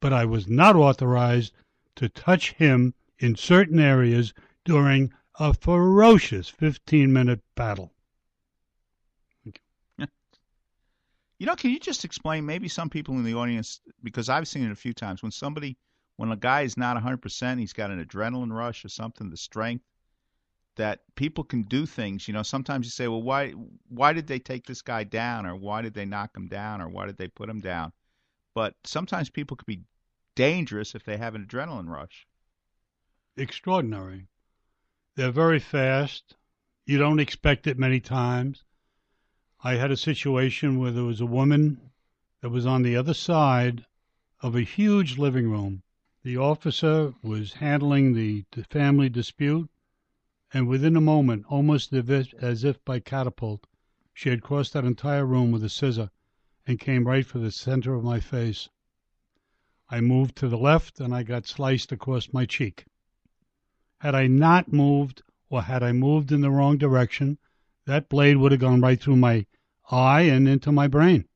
[0.00, 1.52] but I was not authorized
[1.96, 4.32] to touch him in certain areas
[4.64, 7.92] during a ferocious 15 minute battle.
[11.38, 12.46] You know, can you just explain?
[12.46, 15.76] Maybe some people in the audience, because I've seen it a few times, when somebody,
[16.16, 19.84] when a guy is not 100%, he's got an adrenaline rush or something, the strength,
[20.76, 22.26] that people can do things.
[22.26, 23.50] You know, sometimes you say, well, why,
[23.88, 26.88] why did they take this guy down, or why did they knock him down, or
[26.88, 27.92] why did they put him down?
[28.54, 29.82] But sometimes people could be
[30.36, 32.28] dangerous if they have an adrenaline rush.
[33.36, 34.28] Extraordinary.
[35.16, 36.36] They're very fast.
[36.84, 38.62] You don't expect it many times.
[39.64, 41.90] I had a situation where there was a woman
[42.40, 43.84] that was on the other side
[44.40, 45.82] of a huge living room.
[46.22, 49.70] The officer was handling the, family dispute,
[50.52, 53.66] and within a moment, almost as if by catapult,
[54.12, 56.10] she had crossed that entire room with a scissor
[56.66, 58.68] and came right for the center of my face.
[59.88, 62.86] I moved to the left and I got sliced across my cheek.
[63.98, 67.38] Had I not moved, or had I moved in the wrong direction,
[67.84, 69.46] that blade would have gone right through my
[69.90, 71.26] eye and into my brain.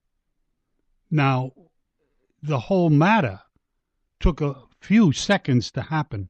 [1.11, 1.53] Now,
[2.43, 3.41] the whole matter
[4.19, 6.29] took a few seconds to happen,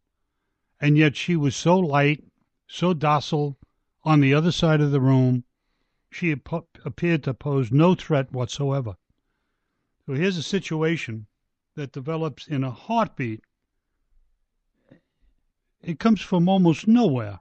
[0.78, 2.22] and yet she was so light,
[2.66, 3.58] so docile,
[4.04, 5.44] on the other side of the room,
[6.10, 8.96] she ap- appeared to pose no threat whatsoever.
[10.04, 11.26] So here's a situation
[11.80, 13.40] that develops in a heartbeat.
[15.80, 17.40] It comes from almost nowhere.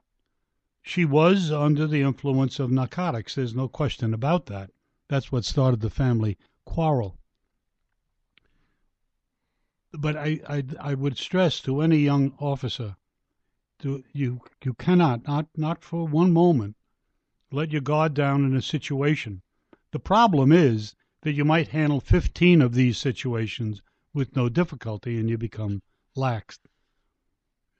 [0.81, 3.35] She was under the influence of narcotics.
[3.35, 4.71] There's no question about that.
[5.09, 7.19] That's what started the family quarrel.
[9.91, 12.95] but I, I I would stress to any young officer,
[13.79, 16.77] to you you cannot not not for one moment
[17.51, 19.41] let your guard down in a situation.
[19.91, 23.81] The problem is that you might handle 15 of these situations
[24.19, 25.81] with no difficulty and you become
[26.17, 26.59] laxed.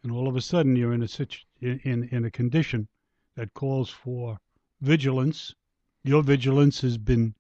[0.02, 2.88] And all of a sudden you're in a situ- in in a condition
[3.36, 4.40] that calls for
[4.80, 5.54] vigilance.
[6.02, 7.36] Your vigilance has been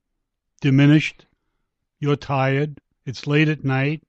[0.60, 1.26] diminished.
[2.02, 2.82] You're tired.
[3.06, 4.04] It's late at night.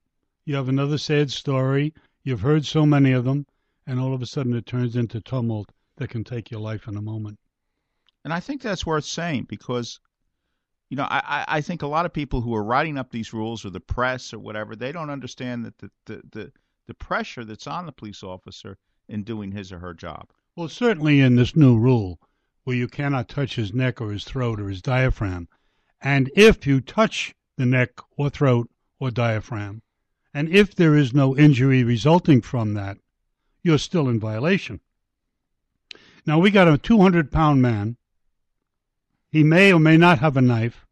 [0.45, 1.95] You have another sad story.
[2.25, 3.47] You've heard so many of them,
[3.87, 6.97] and all of a sudden it turns into tumult that can take your life in
[6.97, 7.39] a moment.
[8.25, 10.01] And I think that's worth saying because,
[10.91, 13.65] you know, I, I think a lot of people who are writing up these rules
[13.65, 16.53] or the press or whatever, they don't understand that the, the, the,
[16.89, 18.77] the pressure that's on the police officer
[19.09, 20.31] in doing his or her job.
[20.57, 22.19] Well, certainly in this new rule,
[22.65, 25.49] where you cannot touch his neck or his throat or his diaphragm,
[26.01, 29.83] and if you touch the neck or throat or diaphragm,
[30.35, 32.99] and if there is no injury resulting from that,
[33.63, 34.81] you're still in violation.
[36.27, 37.97] Now, we got a 200 pound man.
[39.33, 40.87] He may or may not have a knife,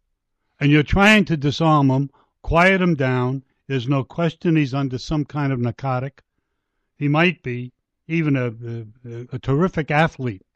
[0.61, 3.43] and you're trying to disarm him, quiet him down.
[3.67, 6.23] There's no question he's under some kind of narcotic.
[6.97, 7.73] He might be
[8.07, 8.55] even a,
[9.05, 10.47] a, a terrific athlete.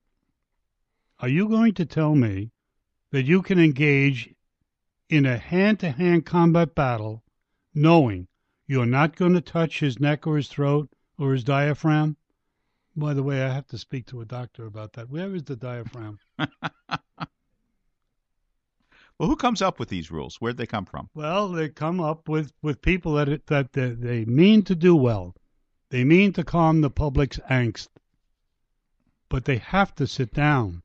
[1.18, 2.52] Are you going to tell me
[3.10, 4.32] that you can engage
[5.08, 7.24] in a hand to hand combat battle
[7.74, 8.28] knowing
[8.66, 12.16] you're not going to touch his neck or his throat or his diaphragm?
[12.94, 15.10] By the way, I have to speak to a doctor about that.
[15.10, 16.20] Where is the diaphragm?
[19.18, 20.36] Well, who comes up with these rules?
[20.36, 21.08] Where'd they come from?
[21.14, 24.96] Well, they come up with, with people that it, that they, they mean to do
[24.96, 25.34] well.
[25.90, 27.88] They mean to calm the public's angst.
[29.28, 30.82] But they have to sit down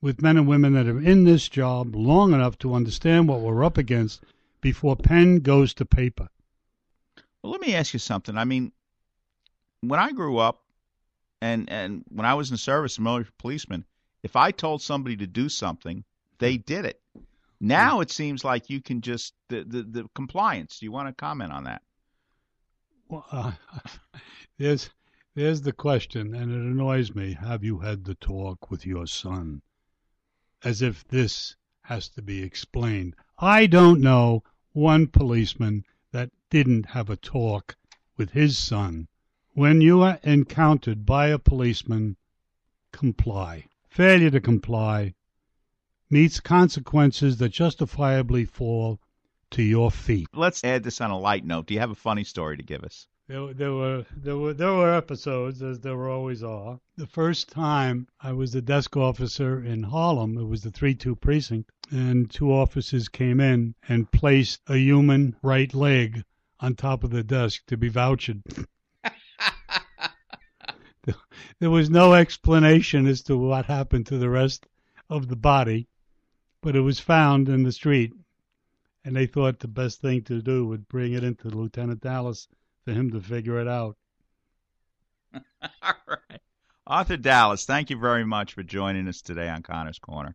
[0.00, 3.64] with men and women that are in this job long enough to understand what we're
[3.64, 4.22] up against
[4.60, 6.28] before pen goes to paper.
[7.42, 8.38] Well, let me ask you something.
[8.38, 8.72] I mean,
[9.80, 10.62] when I grew up
[11.40, 13.84] and and when I was in service, a military policeman,
[14.22, 16.04] if I told somebody to do something,
[16.38, 17.00] they did it.
[17.64, 20.80] Now it seems like you can just the the, the compliance.
[20.80, 21.82] Do you want to comment on that?
[23.08, 23.52] Well, uh,
[24.58, 24.90] there's
[25.36, 27.34] there's the question, and it annoys me.
[27.34, 29.62] Have you had the talk with your son?
[30.64, 33.14] As if this has to be explained.
[33.38, 37.76] I don't know one policeman that didn't have a talk
[38.16, 39.06] with his son.
[39.52, 42.16] When you are encountered by a policeman,
[42.90, 43.68] comply.
[43.88, 45.14] Failure to comply
[46.12, 49.00] meets consequences that justifiably fall
[49.50, 50.28] to your feet.
[50.34, 51.66] Let's add this on a light note.
[51.66, 53.06] Do you have a funny story to give us?
[53.28, 56.78] There, there were there were there were episodes, as there were always are.
[56.96, 61.16] The first time I was the desk officer in Harlem, it was the three two
[61.16, 66.24] precinct, and two officers came in and placed a human right leg
[66.60, 68.36] on top of the desk to be vouched.
[71.58, 74.66] there was no explanation as to what happened to the rest
[75.08, 75.88] of the body,
[76.62, 78.12] but it was found in the street,
[79.04, 82.48] and they thought the best thing to do would bring it into Lieutenant Dallas
[82.84, 83.96] for him to figure it out.
[85.82, 86.40] All right.
[86.86, 90.34] Arthur Dallas, thank you very much for joining us today on Connor's Corner.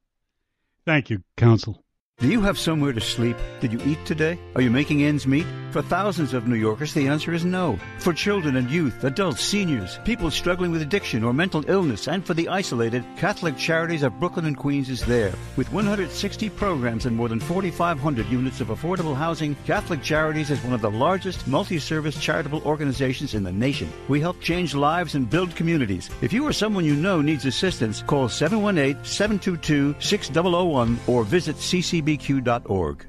[0.86, 1.84] Thank you, Counsel.
[2.20, 3.38] Do you have somewhere to sleep?
[3.60, 4.40] Did you eat today?
[4.56, 5.46] Are you making ends meet?
[5.70, 7.78] For thousands of New Yorkers, the answer is no.
[8.00, 12.34] For children and youth, adults, seniors, people struggling with addiction or mental illness, and for
[12.34, 15.32] the isolated, Catholic Charities of Brooklyn and Queens is there.
[15.58, 20.74] With 160 programs and more than 4,500 units of affordable housing, Catholic Charities is one
[20.74, 23.94] of the largest multi-service charitable organizations in the nation.
[24.08, 26.10] We help change lives and build communities.
[26.24, 31.58] If you or someone you know needs assistance, call 718-722-6001 or visit
[32.08, 33.06] ccbq.org.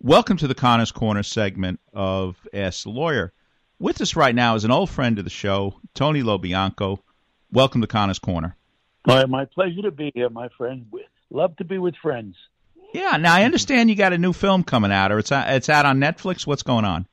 [0.00, 3.34] Welcome to the Connor's Corner segment of Ask the Lawyer.
[3.78, 7.00] With us right now is an old friend of the show, Tony Lobianco.
[7.52, 8.56] Welcome to Connor's Corner.
[9.06, 10.90] My, my pleasure to be here, my friend.
[11.28, 12.36] Love to be with friends.
[12.94, 13.18] Yeah.
[13.18, 15.84] Now I understand you got a new film coming out, or it's out, it's out
[15.84, 16.46] on Netflix.
[16.46, 17.06] What's going on?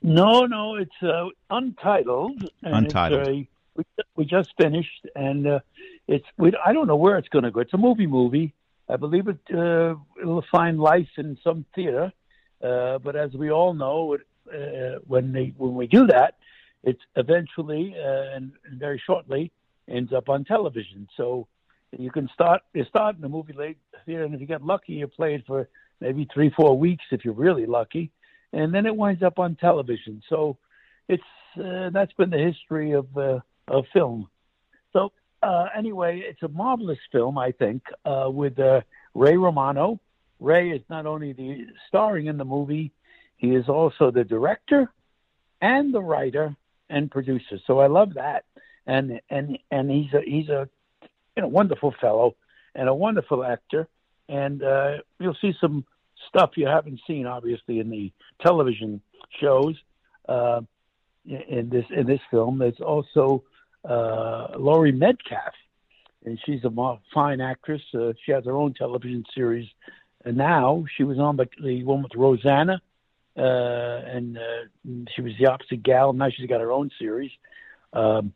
[0.00, 2.48] No, no, it's uh, untitled.
[2.62, 3.26] And Untitled.
[3.26, 3.42] It's, uh,
[3.74, 3.84] we,
[4.14, 5.58] we just finished, and uh,
[6.06, 6.26] it's.
[6.36, 7.60] We, I don't know where it's going to go.
[7.60, 8.54] It's a movie movie.
[8.88, 12.12] I believe it uh, it'll find life in some theater,
[12.62, 14.22] uh, but as we all know, it,
[14.52, 16.36] uh, when they when we do that,
[16.82, 19.52] it's eventually uh, and, very shortly
[19.88, 21.08] ends up on television.
[21.16, 21.46] So
[21.96, 24.94] you can start you start in the movie late theater, and if you get lucky,
[24.94, 25.68] you play it for
[26.00, 28.10] maybe three four weeks if you're really lucky,
[28.52, 30.22] and then it winds up on television.
[30.28, 30.56] So
[31.08, 31.22] it's
[31.62, 34.28] uh, that's been the history of uh, of film.
[34.92, 35.12] So
[35.42, 38.80] uh, anyway, it's a marvelous film, I think, uh, with uh,
[39.14, 40.00] Ray Romano.
[40.40, 42.92] Ray is not only the starring in the movie,
[43.36, 44.90] he is also the director
[45.60, 46.56] and the writer
[46.90, 47.58] and producer.
[47.66, 48.44] So I love that.
[48.86, 50.68] And and and he's a he's a
[51.36, 52.36] you know wonderful fellow
[52.74, 53.86] and a wonderful actor.
[54.28, 55.84] And uh, you'll see some
[56.28, 59.00] stuff you haven't seen, obviously, in the television
[59.40, 59.76] shows.
[60.28, 60.62] Uh,
[61.24, 63.44] in this in this film, there's also
[63.84, 65.54] uh, Laurie Metcalf,
[66.24, 67.82] and she's a fine actress.
[67.94, 69.68] Uh, she has her own television series,
[70.24, 72.80] and now she was on the, the one with Roseanne, uh,
[73.36, 76.12] and uh, she was the opposite gal.
[76.12, 77.30] Now she's got her own series,
[77.92, 78.32] um,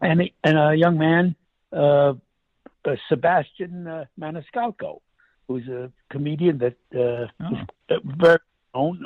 [0.00, 1.34] and and a young man,
[1.72, 2.14] uh,
[2.84, 5.00] uh, Sebastian uh, Maniscalco,
[5.46, 7.58] who's a comedian that uh, is
[7.90, 8.38] uh, very
[8.74, 9.04] known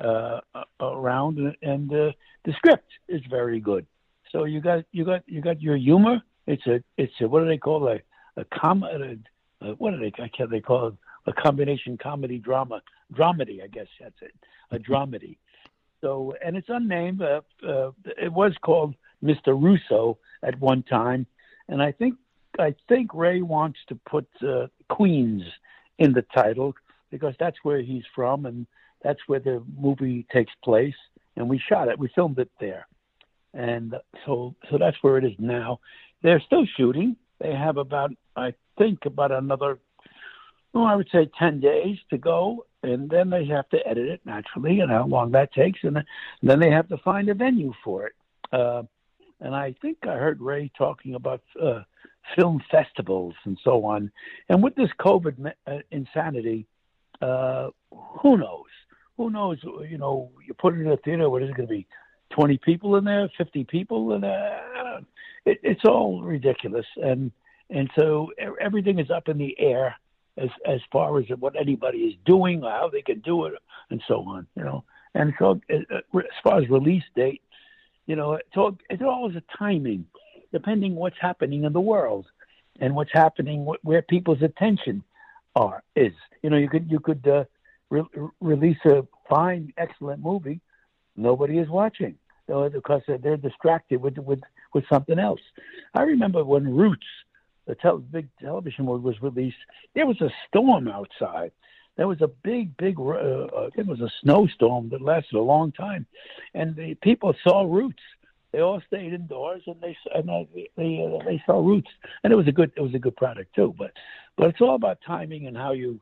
[0.00, 2.12] uh, uh, around, and uh,
[2.44, 3.86] the script is very good.
[4.32, 6.22] So you got you got you got your humor.
[6.46, 8.00] It's a it's a what do they call a
[8.36, 10.94] a com a, what do they I can't they call it
[11.26, 12.82] a combination comedy drama
[13.14, 14.32] dramedy I guess that's it
[14.70, 15.36] a dramedy.
[16.00, 17.22] So and it's unnamed.
[17.22, 19.48] Uh, uh, it was called Mr.
[19.48, 21.26] Russo at one time,
[21.68, 22.14] and I think
[22.58, 25.42] I think Ray wants to put uh, Queens
[25.98, 26.74] in the title
[27.10, 28.66] because that's where he's from and
[29.02, 30.94] that's where the movie takes place.
[31.36, 31.98] And we shot it.
[31.98, 32.86] We filmed it there
[33.54, 33.94] and
[34.26, 35.80] so so that's where it is now.
[36.22, 37.16] They're still shooting.
[37.40, 39.78] They have about I think about another
[40.72, 44.20] well, I would say ten days to go, and then they have to edit it
[44.24, 46.02] naturally, and how long that takes, and
[46.42, 48.14] then they have to find a venue for it.
[48.52, 48.82] Uh,
[49.40, 51.82] and I think I heard Ray talking about uh,
[52.36, 54.10] film festivals and so on.
[54.48, 56.66] And with this COVID uh, insanity,
[57.20, 57.68] uh,
[58.20, 58.66] who knows?
[59.16, 59.58] Who knows?
[59.62, 61.28] You know, you put it in a theater.
[61.28, 61.86] What is it going to be?
[62.32, 65.00] 20 people in there, 50 people, and uh,
[65.44, 66.86] it, it's all ridiculous.
[66.96, 67.32] And
[67.70, 68.30] and so
[68.60, 69.96] everything is up in the air
[70.36, 73.54] as as far as what anybody is doing, or how they can do it,
[73.90, 74.46] and so on.
[74.56, 77.42] You know, and so uh, uh, as far as release date,
[78.06, 80.06] you know, it's all it's always a timing,
[80.52, 82.26] depending what's happening in the world
[82.80, 85.02] and what's happening where people's attention
[85.54, 86.12] are is.
[86.42, 87.44] You know, you could you could uh,
[87.90, 90.60] re- release a fine, excellent movie,
[91.16, 92.16] nobody is watching
[92.46, 94.40] because they're distracted with with
[94.74, 95.40] with something else.
[95.94, 97.06] I remember when Roots,
[97.66, 99.56] the tel- big television was released.
[99.94, 101.52] There was a storm outside.
[101.96, 102.98] There was a big, big.
[102.98, 106.06] Uh, uh, it was a snowstorm that lasted a long time,
[106.54, 108.02] and the people saw Roots.
[108.50, 111.90] They all stayed indoors, and they and they they, uh, they saw Roots,
[112.24, 113.74] and it was a good it was a good product too.
[113.76, 113.92] But
[114.36, 116.00] but it's all about timing and how you,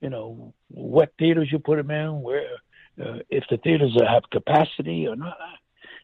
[0.00, 2.50] you know, what theaters you put them in, where
[3.00, 5.38] uh, if the theaters have capacity or not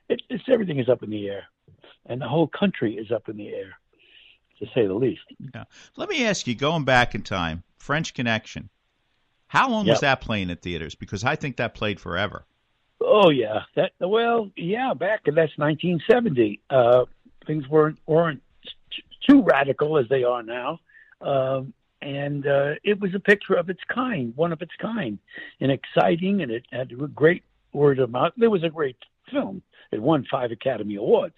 [0.09, 1.45] it, it's everything is up in the air,
[2.07, 3.79] and the whole country is up in the air,
[4.59, 5.23] to say the least.
[5.55, 5.65] Yeah.
[5.97, 8.69] Let me ask you, going back in time, French Connection.
[9.47, 9.93] How long Yep.
[9.93, 10.95] was that playing at theaters?
[10.95, 12.45] Because I think that played forever.
[13.01, 16.61] Oh yeah, that well, yeah, back in that's 1970.
[16.71, 17.05] Uh,
[17.47, 18.43] things weren't weren't
[19.29, 20.81] too radical as they are now,
[21.21, 25.19] um, and uh, it was a picture of its kind, one of its kind,
[25.61, 27.43] and exciting, and it had a great
[27.73, 28.33] word of mouth.
[28.37, 28.97] There was a great
[29.31, 29.63] film.
[29.95, 31.37] It won five Academy Awards.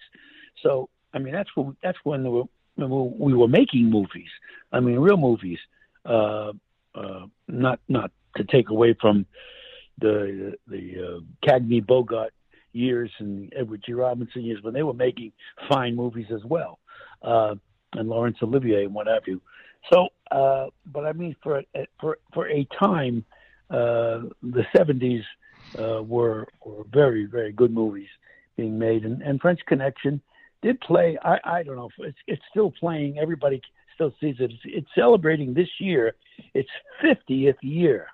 [0.63, 2.43] So I mean, that's when that's when we were,
[2.75, 4.29] when we were making movies.
[4.71, 5.59] I mean, real movies.
[6.05, 6.53] Uh,
[6.95, 9.25] uh, not not to take away from
[9.99, 12.33] the the uh, Cagney Bogart
[12.73, 13.93] years and Edward G.
[13.93, 15.31] Robinson years when they were making
[15.69, 16.79] fine movies as well,
[17.21, 17.55] uh,
[17.93, 19.41] and Laurence Olivier and what have you.
[19.91, 23.25] So, uh, but I mean, for a, for for a time,
[23.69, 25.23] uh, the '70s
[25.77, 28.09] uh, were were very very good movies
[28.57, 30.21] being made, and, and French Connection
[30.61, 31.17] did play.
[31.23, 33.19] I I don't know it's it's still playing.
[33.19, 33.61] Everybody
[33.95, 34.51] still sees it.
[34.51, 36.15] It's, it's celebrating this year
[36.53, 36.69] its
[37.03, 38.07] 50th year,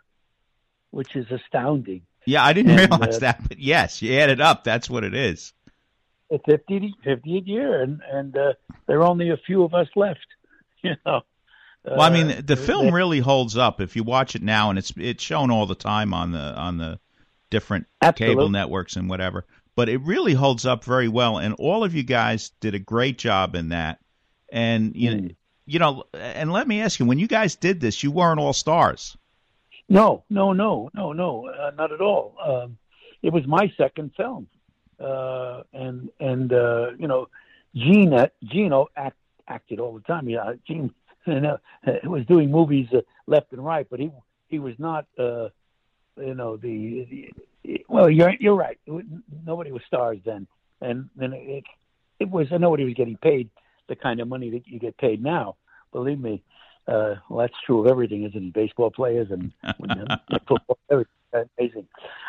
[0.91, 2.03] which is astounding.
[2.25, 4.63] Yeah, I didn't And, realize uh, that, but yes, you add it up.
[4.63, 5.53] That's what it is.
[6.29, 8.53] The 50, 50th year, and and uh,
[8.87, 10.25] there are only a few of us left.
[10.85, 11.21] You know.
[11.85, 14.77] Well, I mean, Uh, the film really holds up if you watch it now, and
[14.77, 16.99] it's it's shown all the time on the on the
[17.49, 18.35] different Absolutely.
[18.35, 19.45] cable networks and whatever.
[19.75, 23.17] But it really holds up very well, and all of you guys did a great
[23.17, 23.99] job in that.
[24.51, 25.27] And you Hmm.
[25.27, 25.29] know,
[25.65, 28.53] you know, and let me ask you, when you guys did this, you weren't all
[28.53, 29.17] stars.
[29.89, 32.35] No, no, no, no, no, uh, not at all.
[32.43, 32.77] Um,
[33.21, 34.47] it was my second film,
[34.99, 37.27] uh, and and uh, you know,
[37.75, 39.17] Gene, uh, Gino act,
[39.47, 40.29] acted all the time.
[40.29, 40.93] Yeah, Gene
[41.27, 41.57] you know,
[42.03, 44.11] was doing movies uh, left and right, but he
[44.47, 45.49] he was not, uh,
[46.17, 47.33] you know, the, the
[47.87, 48.77] well, you're you're right.
[49.45, 50.47] Nobody was stars then,
[50.81, 51.63] and then it
[52.19, 52.47] it was.
[52.51, 53.49] I know was getting paid,
[53.87, 55.55] the kind of money that you get paid now.
[55.91, 56.43] Believe me,
[56.87, 58.53] Uh, well, that's true of everything, isn't it?
[58.53, 59.51] Baseball players and,
[60.47, 61.13] football, everything.
[61.57, 61.87] Amazing.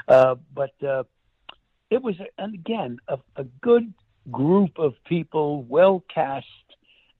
[0.08, 1.04] Uh, but uh,
[1.90, 3.92] it was, and again, a, a good
[4.30, 6.46] group of people, well cast,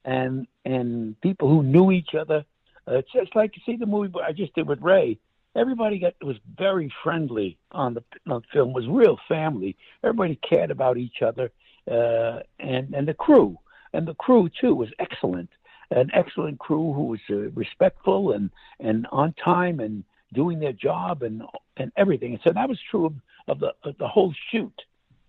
[0.05, 2.45] and and people who knew each other.
[2.87, 5.19] Uh, it's just like you see the movie I just did with Ray.
[5.57, 8.73] Everybody got was very friendly on the, on film.
[8.73, 9.77] Was real family.
[10.03, 11.53] Everybody cared about each other,
[11.91, 13.59] uh, and and the crew
[13.95, 15.49] and the crew too was excellent.
[15.91, 18.51] An excellent crew who was uh, respectful and
[18.81, 21.43] and on time and doing their job and
[21.77, 22.33] and everything.
[22.33, 23.15] And so that was true of,
[23.49, 24.75] of the of the whole shoot.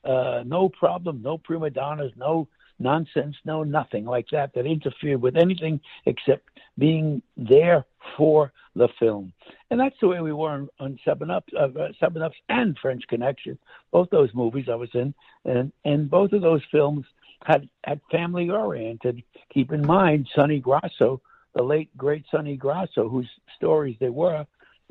[0.04, 2.48] Uh, no problem, no prima donnas, no
[2.80, 7.86] nonsense, no nothing like that that interfered with anything except being there
[8.18, 9.32] for the film.
[9.72, 11.68] And that's the way we were on, on Seven Up, uh,
[12.00, 13.58] Seven Ups, and French Connection.
[13.92, 15.14] Both those movies I was in,
[15.46, 17.06] and and both of those films
[17.44, 19.24] had had family oriented.
[19.54, 21.22] Keep in mind, Sonny Grasso,
[21.54, 24.46] the late great Sonny Grasso, whose stories they were,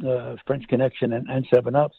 [0.07, 1.97] uh, French Connection and, and Seven Ups,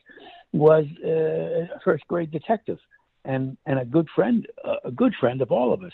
[0.51, 2.79] was uh, a first grade detective
[3.25, 4.47] and and a good friend,
[4.83, 5.93] a good friend of all of us.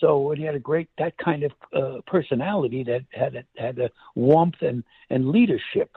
[0.00, 3.90] So he had a great that kind of uh, personality that had a, had a
[4.14, 5.96] warmth and and leadership,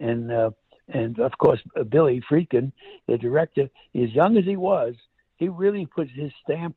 [0.00, 0.50] and uh,
[0.88, 2.72] and of course uh, Billy Friedkin,
[3.06, 4.94] the director, as young as he was,
[5.36, 6.76] he really put his stamp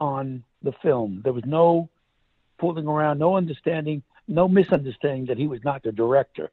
[0.00, 1.20] on the film.
[1.22, 1.88] There was no
[2.58, 6.50] fooling around, no understanding, no misunderstanding that he was not the director.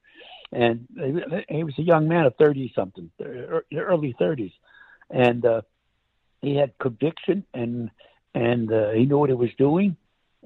[0.51, 0.87] And
[1.49, 3.09] he was a young man of thirty something,
[3.73, 4.51] early thirties,
[5.09, 5.61] and uh,
[6.43, 7.89] he had conviction and
[8.35, 9.95] and uh, he knew what he was doing,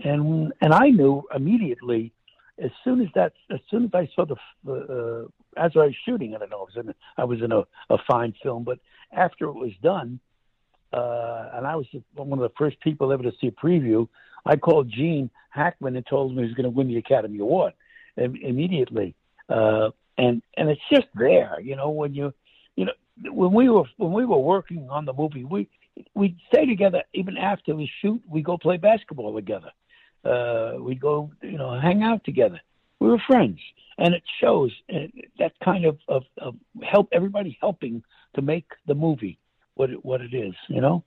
[0.03, 2.13] and and I knew immediately
[2.59, 4.35] as soon as that as soon as I saw the
[4.71, 5.27] uh,
[5.61, 8.33] as I was shooting I know I was in I was in a, a fine
[8.43, 8.79] film, but
[9.11, 10.19] after it was done,
[10.93, 14.07] uh, and I was one of the first people ever to see a preview.
[14.45, 17.73] I called Gene Hackman and told him he was going to win the Academy Award
[18.15, 19.15] immediately.
[19.49, 22.33] Uh, and and it's just there, you know, when you,
[22.75, 22.93] you know,
[23.31, 25.69] when we were when we were working on the movie, we
[26.15, 28.21] we'd stay together even after we shoot.
[28.27, 29.71] We go play basketball together.
[30.23, 32.59] Uh, we'd go, you know, hang out together.
[32.99, 33.59] We were friends,
[33.97, 35.07] and it shows uh,
[35.39, 37.09] that kind of, of, of help.
[37.11, 38.03] Everybody helping
[38.35, 39.39] to make the movie
[39.75, 41.03] what it, what it is, you know.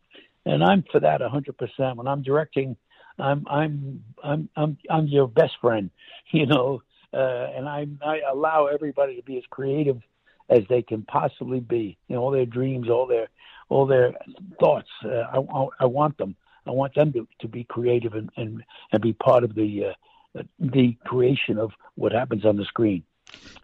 [0.46, 1.96] And I'm for that hundred percent.
[1.96, 2.76] When I'm directing,
[3.18, 5.90] I'm I'm I'm I'm I'm your best friend,
[6.30, 6.82] you know.
[7.12, 10.00] Uh, and I I allow everybody to be as creative
[10.48, 11.98] as they can possibly be.
[12.08, 13.28] You know, all their dreams, all their
[13.70, 14.12] all their
[14.58, 14.88] thoughts.
[15.02, 16.36] Uh, I, I want them.
[16.66, 18.62] I want them to, to be creative and, and,
[18.92, 23.02] and be part of the uh, the creation of what happens on the screen.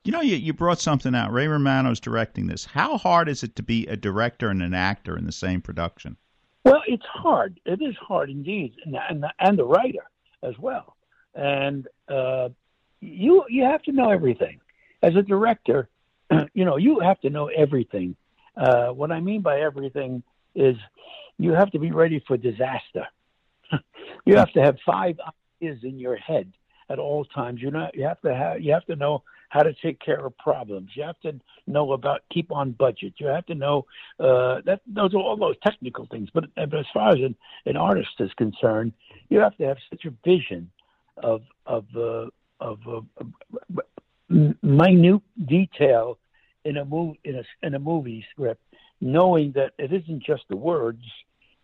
[0.05, 1.33] You know, you, you brought something out.
[1.33, 2.65] Ray Romano's directing this.
[2.65, 6.17] How hard is it to be a director and an actor in the same production?
[6.65, 7.61] Well, it's hard.
[7.67, 10.11] It is hard indeed, and and, and the writer
[10.43, 10.97] as well.
[11.35, 12.49] And uh,
[13.01, 14.61] you you have to know everything.
[15.03, 15.89] As a director,
[16.55, 18.17] you know you have to know everything.
[18.57, 20.23] Uh, what I mean by everything
[20.55, 20.77] is
[21.39, 23.07] you have to be ready for disaster.
[24.25, 25.17] you have to have five
[25.61, 26.53] ideas in your head
[26.89, 27.61] at all times.
[27.61, 30.37] You know, you have to have you have to know how to take care of
[30.39, 30.91] problems.
[30.95, 33.15] You have to know about keep on budget.
[33.19, 33.87] You have to know
[34.19, 36.29] uh, that those are all those technical things.
[36.33, 38.93] But, but as far as an, an artist is concerned,
[39.29, 40.71] you have to have such a vision
[41.19, 42.27] of of uh,
[42.61, 43.83] of uh,
[44.63, 46.19] minute detail
[46.67, 48.63] in a movie in a in a movie script,
[49.01, 51.03] knowing that it isn't just the words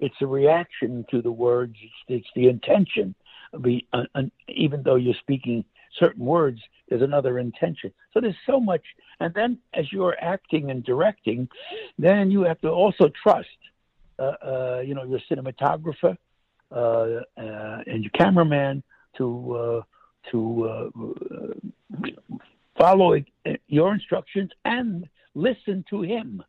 [0.03, 1.77] it's a reaction to the words.
[1.81, 3.15] It's, it's the intention.
[3.61, 5.65] Be, uh, uh, even though you're speaking
[5.99, 7.93] certain words, there's another intention.
[8.13, 8.83] So there's so much.
[9.21, 11.49] And then as you're acting and directing,
[11.99, 13.47] then you have to also trust,
[14.19, 16.17] uh, uh, you know, your cinematographer
[16.73, 18.83] uh, uh, and your cameraman
[19.19, 19.85] to
[20.31, 20.93] to
[22.83, 23.17] follow
[23.69, 26.43] your instructions and listen to him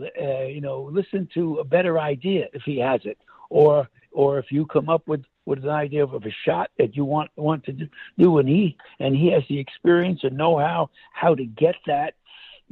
[0.00, 3.18] uh, you know, listen to a better idea if he has it,
[3.50, 7.04] or or if you come up with with an idea of, a shot that you
[7.04, 7.72] want want to
[8.18, 12.14] do, and he and he has the experience and know how how to get that.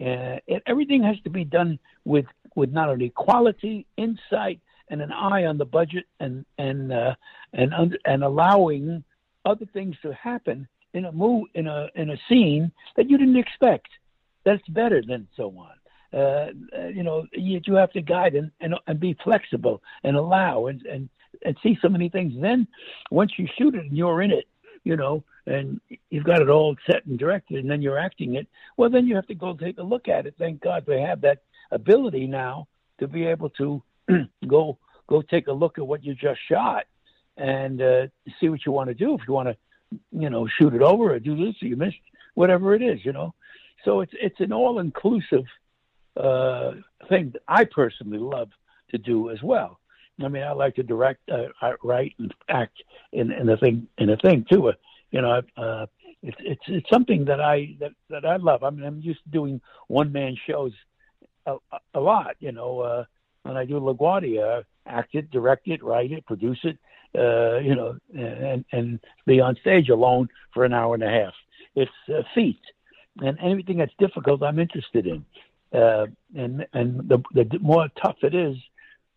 [0.01, 0.37] Uh,
[0.67, 5.59] everything has to be done with with not only quality, insight, and an eye on
[5.59, 7.15] the budget, and and uh,
[7.53, 9.03] and and allowing
[9.45, 13.37] other things to happen in a move in a in a scene that you didn't
[13.37, 13.89] expect.
[14.45, 15.77] That's better than so on
[16.17, 16.47] uh,
[16.95, 20.85] you know, you, you have to guide and, and, and be flexible and allow and,
[20.87, 21.09] and,
[21.45, 22.33] and see so many things.
[22.41, 22.67] Then
[23.11, 24.47] once you shoot it and you're in it,
[24.85, 25.81] you know, and
[26.11, 29.15] you've got it all set and directed and then you're acting it, well, then you
[29.15, 30.35] have to go take a look at it.
[30.39, 32.69] Thank God they have that ability now
[32.99, 33.83] to be able to
[34.47, 34.79] go
[35.09, 36.85] go take a look at what you just shot
[37.37, 38.07] and uh,
[38.41, 39.15] see what you want to do.
[39.15, 39.57] If you want to
[40.13, 41.97] you know, shoot it over or do this or you missed
[42.35, 43.35] whatever it is, you know.
[43.85, 45.45] So it's it's an all inclusive
[46.17, 46.73] uh,
[47.09, 48.51] thing that I personally love
[48.91, 49.79] to do as well.
[50.23, 52.83] I mean, I like to direct, uh, write, and act
[53.13, 54.69] in in a thing in a thing too.
[54.69, 54.73] Uh,
[55.11, 55.87] you know, uh,
[56.23, 58.65] it's it's it's something that I that that I love.
[58.65, 60.73] I mean, I'm used to doing one man shows
[61.47, 61.57] a,
[61.95, 62.37] a lot.
[62.41, 63.05] You know, uh,
[63.43, 66.79] when I do LaGuardia, act it, direct it, write it, produce it.
[67.17, 71.35] Uh, you know, and and be on stage alone for an hour and a half.
[71.75, 72.61] It's a feat,
[73.21, 75.25] and anything that's difficult, I'm interested in.
[75.73, 78.57] Uh, and and the the more tough it is,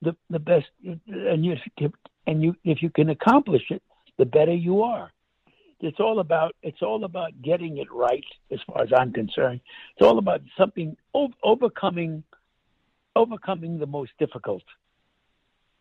[0.02, 1.56] the the best and you
[2.28, 3.82] and you if you can accomplish it
[4.18, 5.12] the better you are
[5.82, 9.60] it's all about it's all about getting it right as far as i'm concerned
[9.96, 10.96] it's all about something
[11.44, 12.24] overcoming
[13.16, 14.64] overcoming the most difficult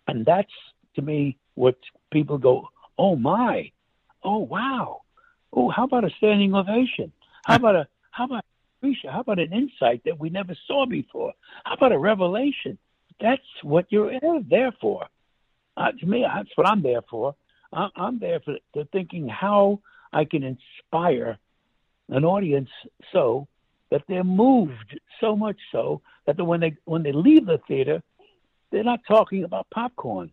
[0.07, 0.53] and that's
[0.99, 1.76] to me what
[2.12, 2.68] people go
[2.99, 3.70] oh my
[4.24, 5.01] oh wow
[5.53, 7.11] oh how about a standing ovation
[7.44, 8.44] how about a how about
[9.11, 11.32] how about an insight that we never saw before
[11.64, 12.78] how about a revelation
[13.20, 14.12] that's what you're
[14.49, 15.07] there for.
[15.76, 17.34] Uh, to me, that's what I'm there for.
[17.72, 19.80] I, I'm there for, for thinking how
[20.12, 21.38] I can inspire
[22.09, 22.70] an audience
[23.12, 23.46] so
[23.90, 28.03] that they're moved so much so that when they when they leave the theater,
[28.70, 30.30] they're not talking about popcorn.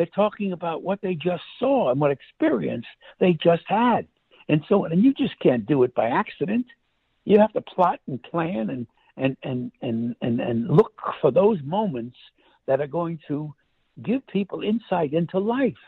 [0.00, 2.86] They're talking about what they just saw and what experience
[3.18, 4.08] they just had.
[4.48, 4.92] And so on.
[4.92, 6.64] and you just can't do it by accident.
[7.26, 8.86] You have to plot and plan and
[9.18, 12.16] and and and and, and look for those moments
[12.64, 13.52] that are going to
[14.02, 15.84] give people insight into life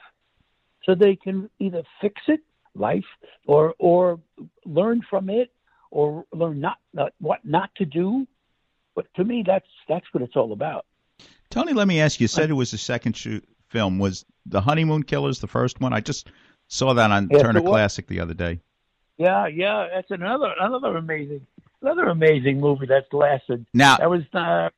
[0.85, 2.41] so they can either fix it
[2.75, 3.09] life
[3.47, 4.21] or or
[4.67, 5.51] learn from it
[5.91, 8.27] or learn not, not what not to do
[8.95, 10.85] but to me that's that's what it's all about
[11.49, 13.43] tony let me ask you, you said it was the second shoot
[13.73, 16.29] film was the honeymoon killers the first one i just
[16.69, 18.61] saw that on yes, turner classic the other day
[19.19, 21.47] yeah yeah that's another another amazing
[21.83, 23.67] another amazing movie that's lasted.
[23.75, 24.71] Now that was uh,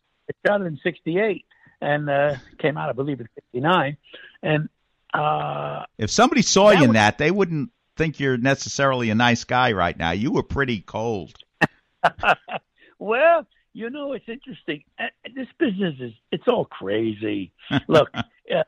[0.47, 1.45] shot in '68
[1.81, 3.97] and uh, came out, I believe, in '69.
[4.43, 4.69] And
[5.13, 9.45] uh, if somebody saw you in was, that, they wouldn't think you're necessarily a nice
[9.45, 10.11] guy right now.
[10.11, 11.37] You were pretty cold.
[12.99, 14.83] well, you know, it's interesting.
[14.99, 17.53] Uh, this business is it's all crazy.
[17.89, 18.63] Look, uh,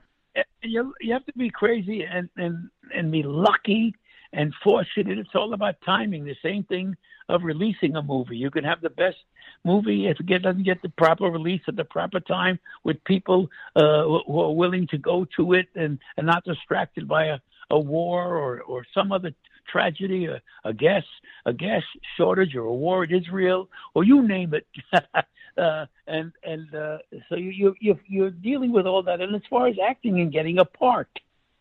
[0.62, 3.94] you you have to be crazy and and and be lucky
[4.32, 5.18] and fortunate.
[5.18, 6.24] It's all about timing.
[6.24, 6.96] The same thing
[7.28, 8.36] of releasing a movie.
[8.36, 9.16] You can have the best
[9.64, 14.04] movie if it doesn't get the proper release at the proper time with people uh,
[14.04, 17.38] who are willing to go to it and, and not distracted by a,
[17.70, 19.32] a war or, or some other
[19.68, 21.02] tragedy, a, a gas
[21.46, 21.82] a gas
[22.16, 24.66] shortage or a war in Israel or you name it.
[25.58, 26.98] uh, and and uh,
[27.28, 29.20] so you you you're dealing with all that.
[29.20, 31.08] And as far as acting and getting a part,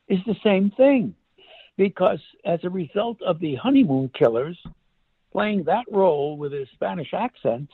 [0.07, 1.15] is the same thing,
[1.77, 4.57] because as a result of the honeymoon killers,
[5.31, 7.69] playing that role with a Spanish accent,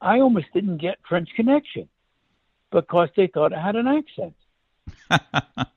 [0.00, 1.88] I almost didn't get French Connection
[2.70, 4.34] because they thought I had an accent.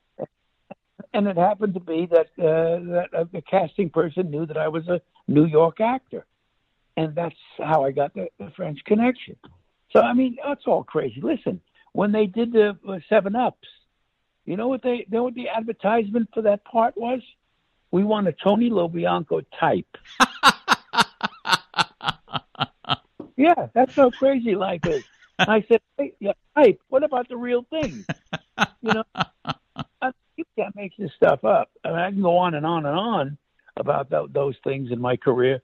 [1.13, 4.67] and it happened to be that uh, that uh, the casting person knew that I
[4.67, 6.25] was a New York actor,
[6.97, 9.35] and that's how I got the, the French Connection.
[9.91, 11.21] So I mean, that's all crazy.
[11.21, 11.61] Listen,
[11.93, 13.67] when they did the uh, Seven Ups,
[14.45, 17.21] you know what they you know what the advertisement for that part was?
[17.91, 19.97] We want a Tony LoBianco type.
[23.35, 25.03] yeah, that's how crazy life is.
[25.39, 26.79] I said, hey, yeah, hype.
[26.89, 28.05] What about the real thing?
[28.81, 29.03] You know,
[30.01, 31.69] I, you can't make this stuff up.
[31.83, 33.37] I, mean, I can go on and on and on
[33.75, 35.61] about th- those things in my career.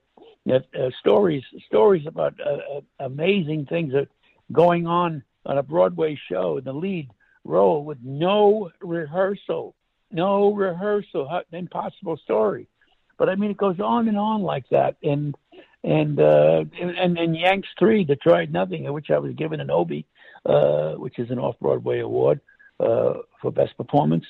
[0.49, 4.07] Uh, stories, stories about uh, uh, amazing things that
[4.53, 7.09] going on on a Broadway show in the lead
[7.43, 9.75] role with no rehearsal,
[10.09, 12.69] no rehearsal, impossible story.
[13.17, 15.35] But I mean, it goes on and on like that, and
[15.83, 20.05] and uh, and and Yanks Three, Detroit Nothing, which I was given an Obie,
[20.45, 22.39] uh, which is an off Broadway award
[22.79, 24.25] uh, for best performance.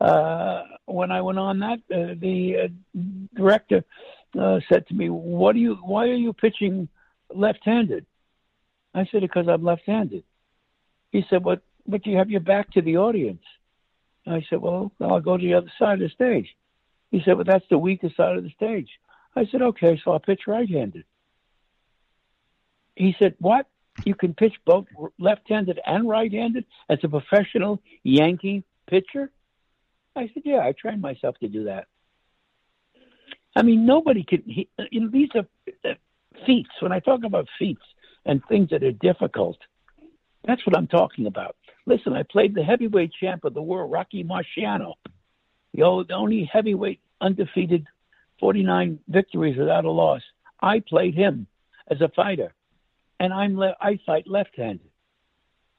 [0.00, 2.98] Uh, when I went on that, uh, the uh,
[3.34, 3.84] director
[4.38, 5.74] uh, said to me, "What do you?
[5.76, 6.88] Why are you pitching
[7.34, 8.06] left-handed?"
[8.94, 10.24] I said, "Because I'm left-handed."
[11.12, 13.42] He said, "But but you have your back to the audience."
[14.26, 16.54] I said, "Well, I'll go to the other side of the stage."
[17.10, 18.90] He said, "But that's the weakest side of the stage."
[19.34, 21.04] I said, "Okay, so I'll pitch right-handed."
[22.96, 23.66] He said, "What?
[24.04, 24.86] You can pitch both
[25.18, 29.30] left-handed and right-handed as a professional Yankee pitcher?"
[30.14, 31.86] I said, "Yeah, I trained myself to do that."
[33.58, 34.42] I mean, nobody can.
[34.46, 35.46] He, you know, these are
[35.84, 35.94] uh,
[36.46, 36.70] feats.
[36.80, 37.82] When I talk about feats
[38.24, 39.58] and things that are difficult,
[40.44, 41.56] that's what I'm talking about.
[41.84, 44.94] Listen, I played the heavyweight champ of the world, Rocky Marciano
[45.78, 47.86] the only heavyweight undefeated
[48.40, 50.22] 49 victories without a loss.
[50.60, 51.46] I played him
[51.90, 52.54] as a fighter,
[53.20, 54.90] and I'm le- I fight left-handed,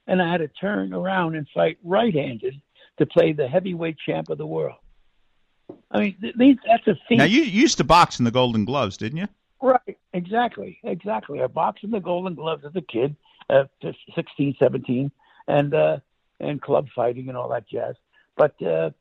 [0.08, 2.62] and I had to turn around and fight right-handed
[2.98, 4.78] to play the heavyweight champ of the world.
[5.92, 7.18] I mean, these that's a feat.
[7.18, 9.28] Now you you used to box in the Golden Gloves, didn't you?
[9.62, 11.42] Right, exactly, exactly.
[11.42, 13.16] I boxed in the Golden Gloves as a kid,
[13.50, 13.66] uh,
[14.16, 15.12] 16, 17,
[15.48, 15.98] and uh,
[16.40, 17.96] and club fighting and all that jazz.
[18.38, 18.92] But uh,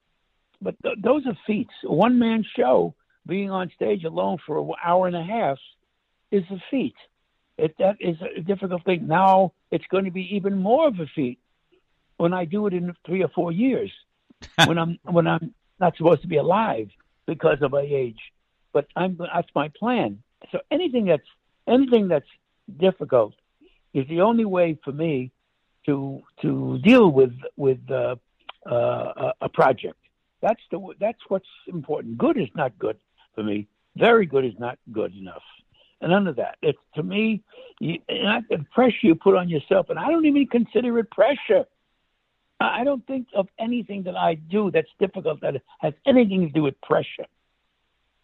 [0.60, 1.72] but th- those are feats.
[1.84, 2.94] A one man show,
[3.26, 5.58] being on stage alone for an hour and a half,
[6.30, 6.96] is a feat.
[7.56, 9.06] It that is a difficult thing.
[9.06, 11.38] Now it's going to be even more of a feat
[12.16, 13.92] when I do it in three or four years,
[14.66, 16.88] when I'm when I'm not supposed to be alive
[17.26, 18.20] because of my age.
[18.72, 20.22] But I'm that's my plan.
[20.52, 21.26] So anything that's
[21.66, 22.28] anything that's
[22.76, 23.34] difficult
[23.94, 25.32] is the only way for me
[25.86, 28.16] to to deal with with uh,
[28.66, 29.98] uh, a project.
[30.40, 32.18] That's the that's what's important.
[32.18, 32.98] Good is not good
[33.34, 33.66] for me.
[33.96, 35.42] Very good is not good enough.
[36.00, 36.58] And none of that.
[36.62, 37.42] It's to me,
[37.80, 41.64] you, not the pressure you put on yourself, and I don't even consider it pressure.
[42.60, 46.62] I don't think of anything that I do that's difficult that has anything to do
[46.62, 47.26] with pressure.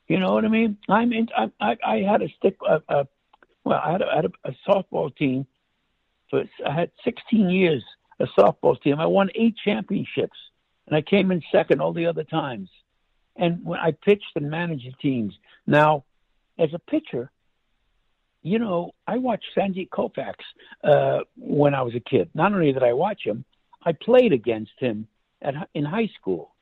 [0.08, 0.76] You know what I mean?
[0.88, 1.28] I'm in.
[1.36, 2.56] I I, I had a stick.
[2.68, 3.04] Uh, uh,
[3.64, 5.46] well, I had a, had a, a softball team.
[6.30, 7.82] For I had 16 years
[8.20, 8.98] a softball team.
[8.98, 10.36] I won eight championships,
[10.86, 12.68] and I came in second all the other times.
[13.36, 15.34] And when I pitched and managed the teams.
[15.66, 16.04] Now,
[16.58, 17.30] as a pitcher,
[18.42, 20.34] you know, I watched Sandy Koufax
[20.84, 22.30] uh, when I was a kid.
[22.34, 23.44] Not only did I watch him,
[23.84, 25.06] I played against him
[25.42, 26.54] at in high school.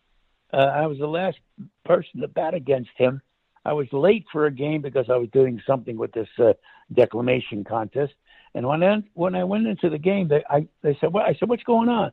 [0.52, 1.38] Uh, I was the last
[1.84, 3.22] person to bat against him.
[3.64, 6.52] I was late for a game because I was doing something with this uh,
[6.92, 8.12] declamation contest.
[8.54, 11.34] And when I, when I went into the game, they I they said, "What?" I
[11.34, 12.12] said, "What's going on?"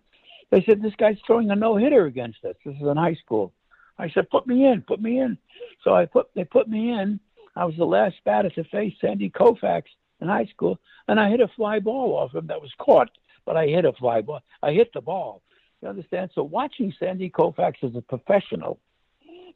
[0.51, 3.51] They said, "This guy's throwing a no hitter against us." This is in high school.
[3.97, 5.37] I said, "Put me in, put me in."
[5.83, 7.19] So I put they put me in.
[7.55, 9.83] I was the last batter to face Sandy Koufax
[10.21, 13.09] in high school, and I hit a fly ball off him that was caught,
[13.49, 14.41] but I hit a fly ball.
[14.61, 15.41] I hit the ball.
[15.81, 16.29] You understand?
[16.35, 18.79] So watching Sandy Koufax as a professional,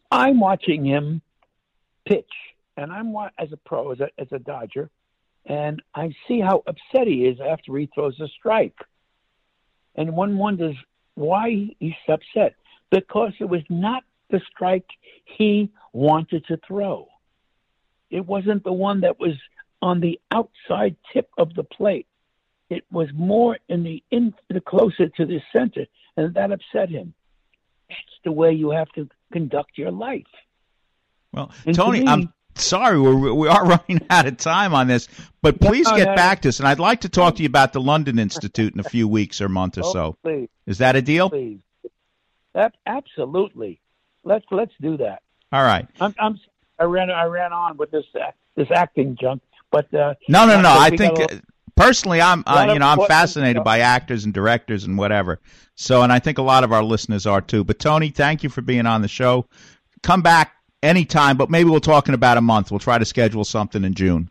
[0.09, 1.21] I'm watching him
[2.03, 2.31] pitch,
[2.75, 4.89] and I'm as a pro, as a as a Dodger,
[5.45, 8.79] and I see how upset he is after he throws a strike,
[9.93, 10.75] and one wonders
[11.13, 12.55] why he's upset
[12.89, 14.89] because it was not the strike
[15.37, 17.09] he wanted to throw.
[18.09, 19.35] It wasn't the one that was
[19.83, 22.07] on the outside tip of the plate.
[22.78, 25.86] It was more in the in the closer to the center,
[26.17, 27.13] and that upset him.
[27.89, 30.32] That's the way you have to conduct your life.
[31.32, 34.88] Well, And to Tony, me- I'm sorry we're, we are running out of time on
[34.88, 35.07] this,
[35.41, 36.15] but please No, get no.
[36.15, 38.80] back to us, and I'd like to talk to you about the London Institute in
[38.80, 40.17] a few weeks or month or Oh, so.
[40.24, 41.30] please, Is that a deal?
[41.30, 41.59] please.
[42.55, 43.80] Ab- absolutely.
[44.24, 45.21] Let's let's do that.
[45.51, 45.88] All right.
[45.99, 46.39] I'm, I'm
[46.80, 50.61] I ran I ran on with this uh, this acting junk, but uh, No, no,
[50.61, 50.69] no.
[50.71, 51.28] I think uh,
[51.76, 53.65] personally, I'm uh, you know I'm fascinated stuff.
[53.65, 55.39] by actors and directors and whatever.
[55.76, 57.63] So, and I think a lot of our listeners are too.
[57.63, 59.47] But Tony, thank you for being on the show.
[60.03, 62.71] Come back anytime, but maybe we'll talk in about a month.
[62.71, 64.30] We'll try to schedule something in June.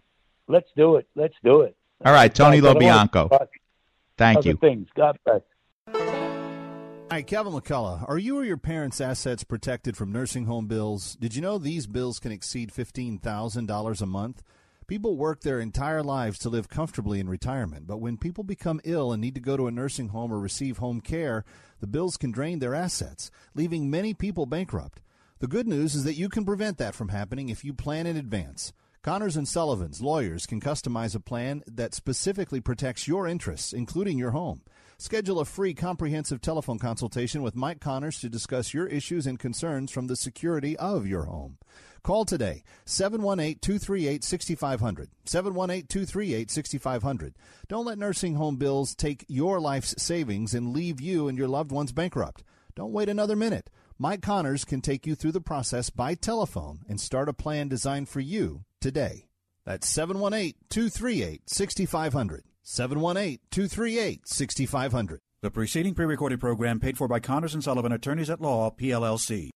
[0.49, 1.07] let's do it.
[1.15, 1.77] Let's do it.
[2.05, 3.31] All right, Tony But I don't wanna Lobianco.
[3.31, 3.49] talk
[4.19, 4.57] Thank other you.
[4.57, 4.89] Things.
[4.95, 5.41] God bless.
[7.11, 8.09] Hi, Kevin McCullough.
[8.09, 11.15] Are you or your parents' assets protected from nursing home bills?
[11.17, 14.43] Did you know these bills can exceed $15,000 a month?
[14.87, 19.13] People work their entire lives to live comfortably in retirement, but when people become ill
[19.13, 21.45] and need to go to a nursing home or receive home care,
[21.81, 25.01] the bills can drain their assets, leaving many people bankrupt.
[25.39, 28.17] The good news is that you can prevent that from happening if you plan in
[28.17, 28.73] advance.
[29.03, 34.31] Connors and Sullivan's lawyers can customize a plan that specifically protects your interests, including your
[34.31, 34.63] home.
[34.97, 39.91] Schedule a free comprehensive telephone consultation with Mike Connors to discuss your issues and concerns
[39.91, 41.59] from the security of your home.
[42.05, 45.11] Call today 718 238 6500.
[45.25, 47.35] 718 238 6500.
[47.69, 51.71] Don't let nursing home bills take your life's savings and leave you and your loved
[51.71, 52.43] ones bankrupt.
[52.75, 53.71] Don't wait another minute.
[53.99, 58.09] Mike Connors can take you through the process by telephone and start a plan designed
[58.09, 59.29] for you today.
[59.65, 62.43] That's 718 238 6500.
[62.65, 65.21] 718 238 6500.
[65.41, 69.51] The preceding pre-recorded program paid for by Connors and Sullivan Attorneys at Law, PLLC.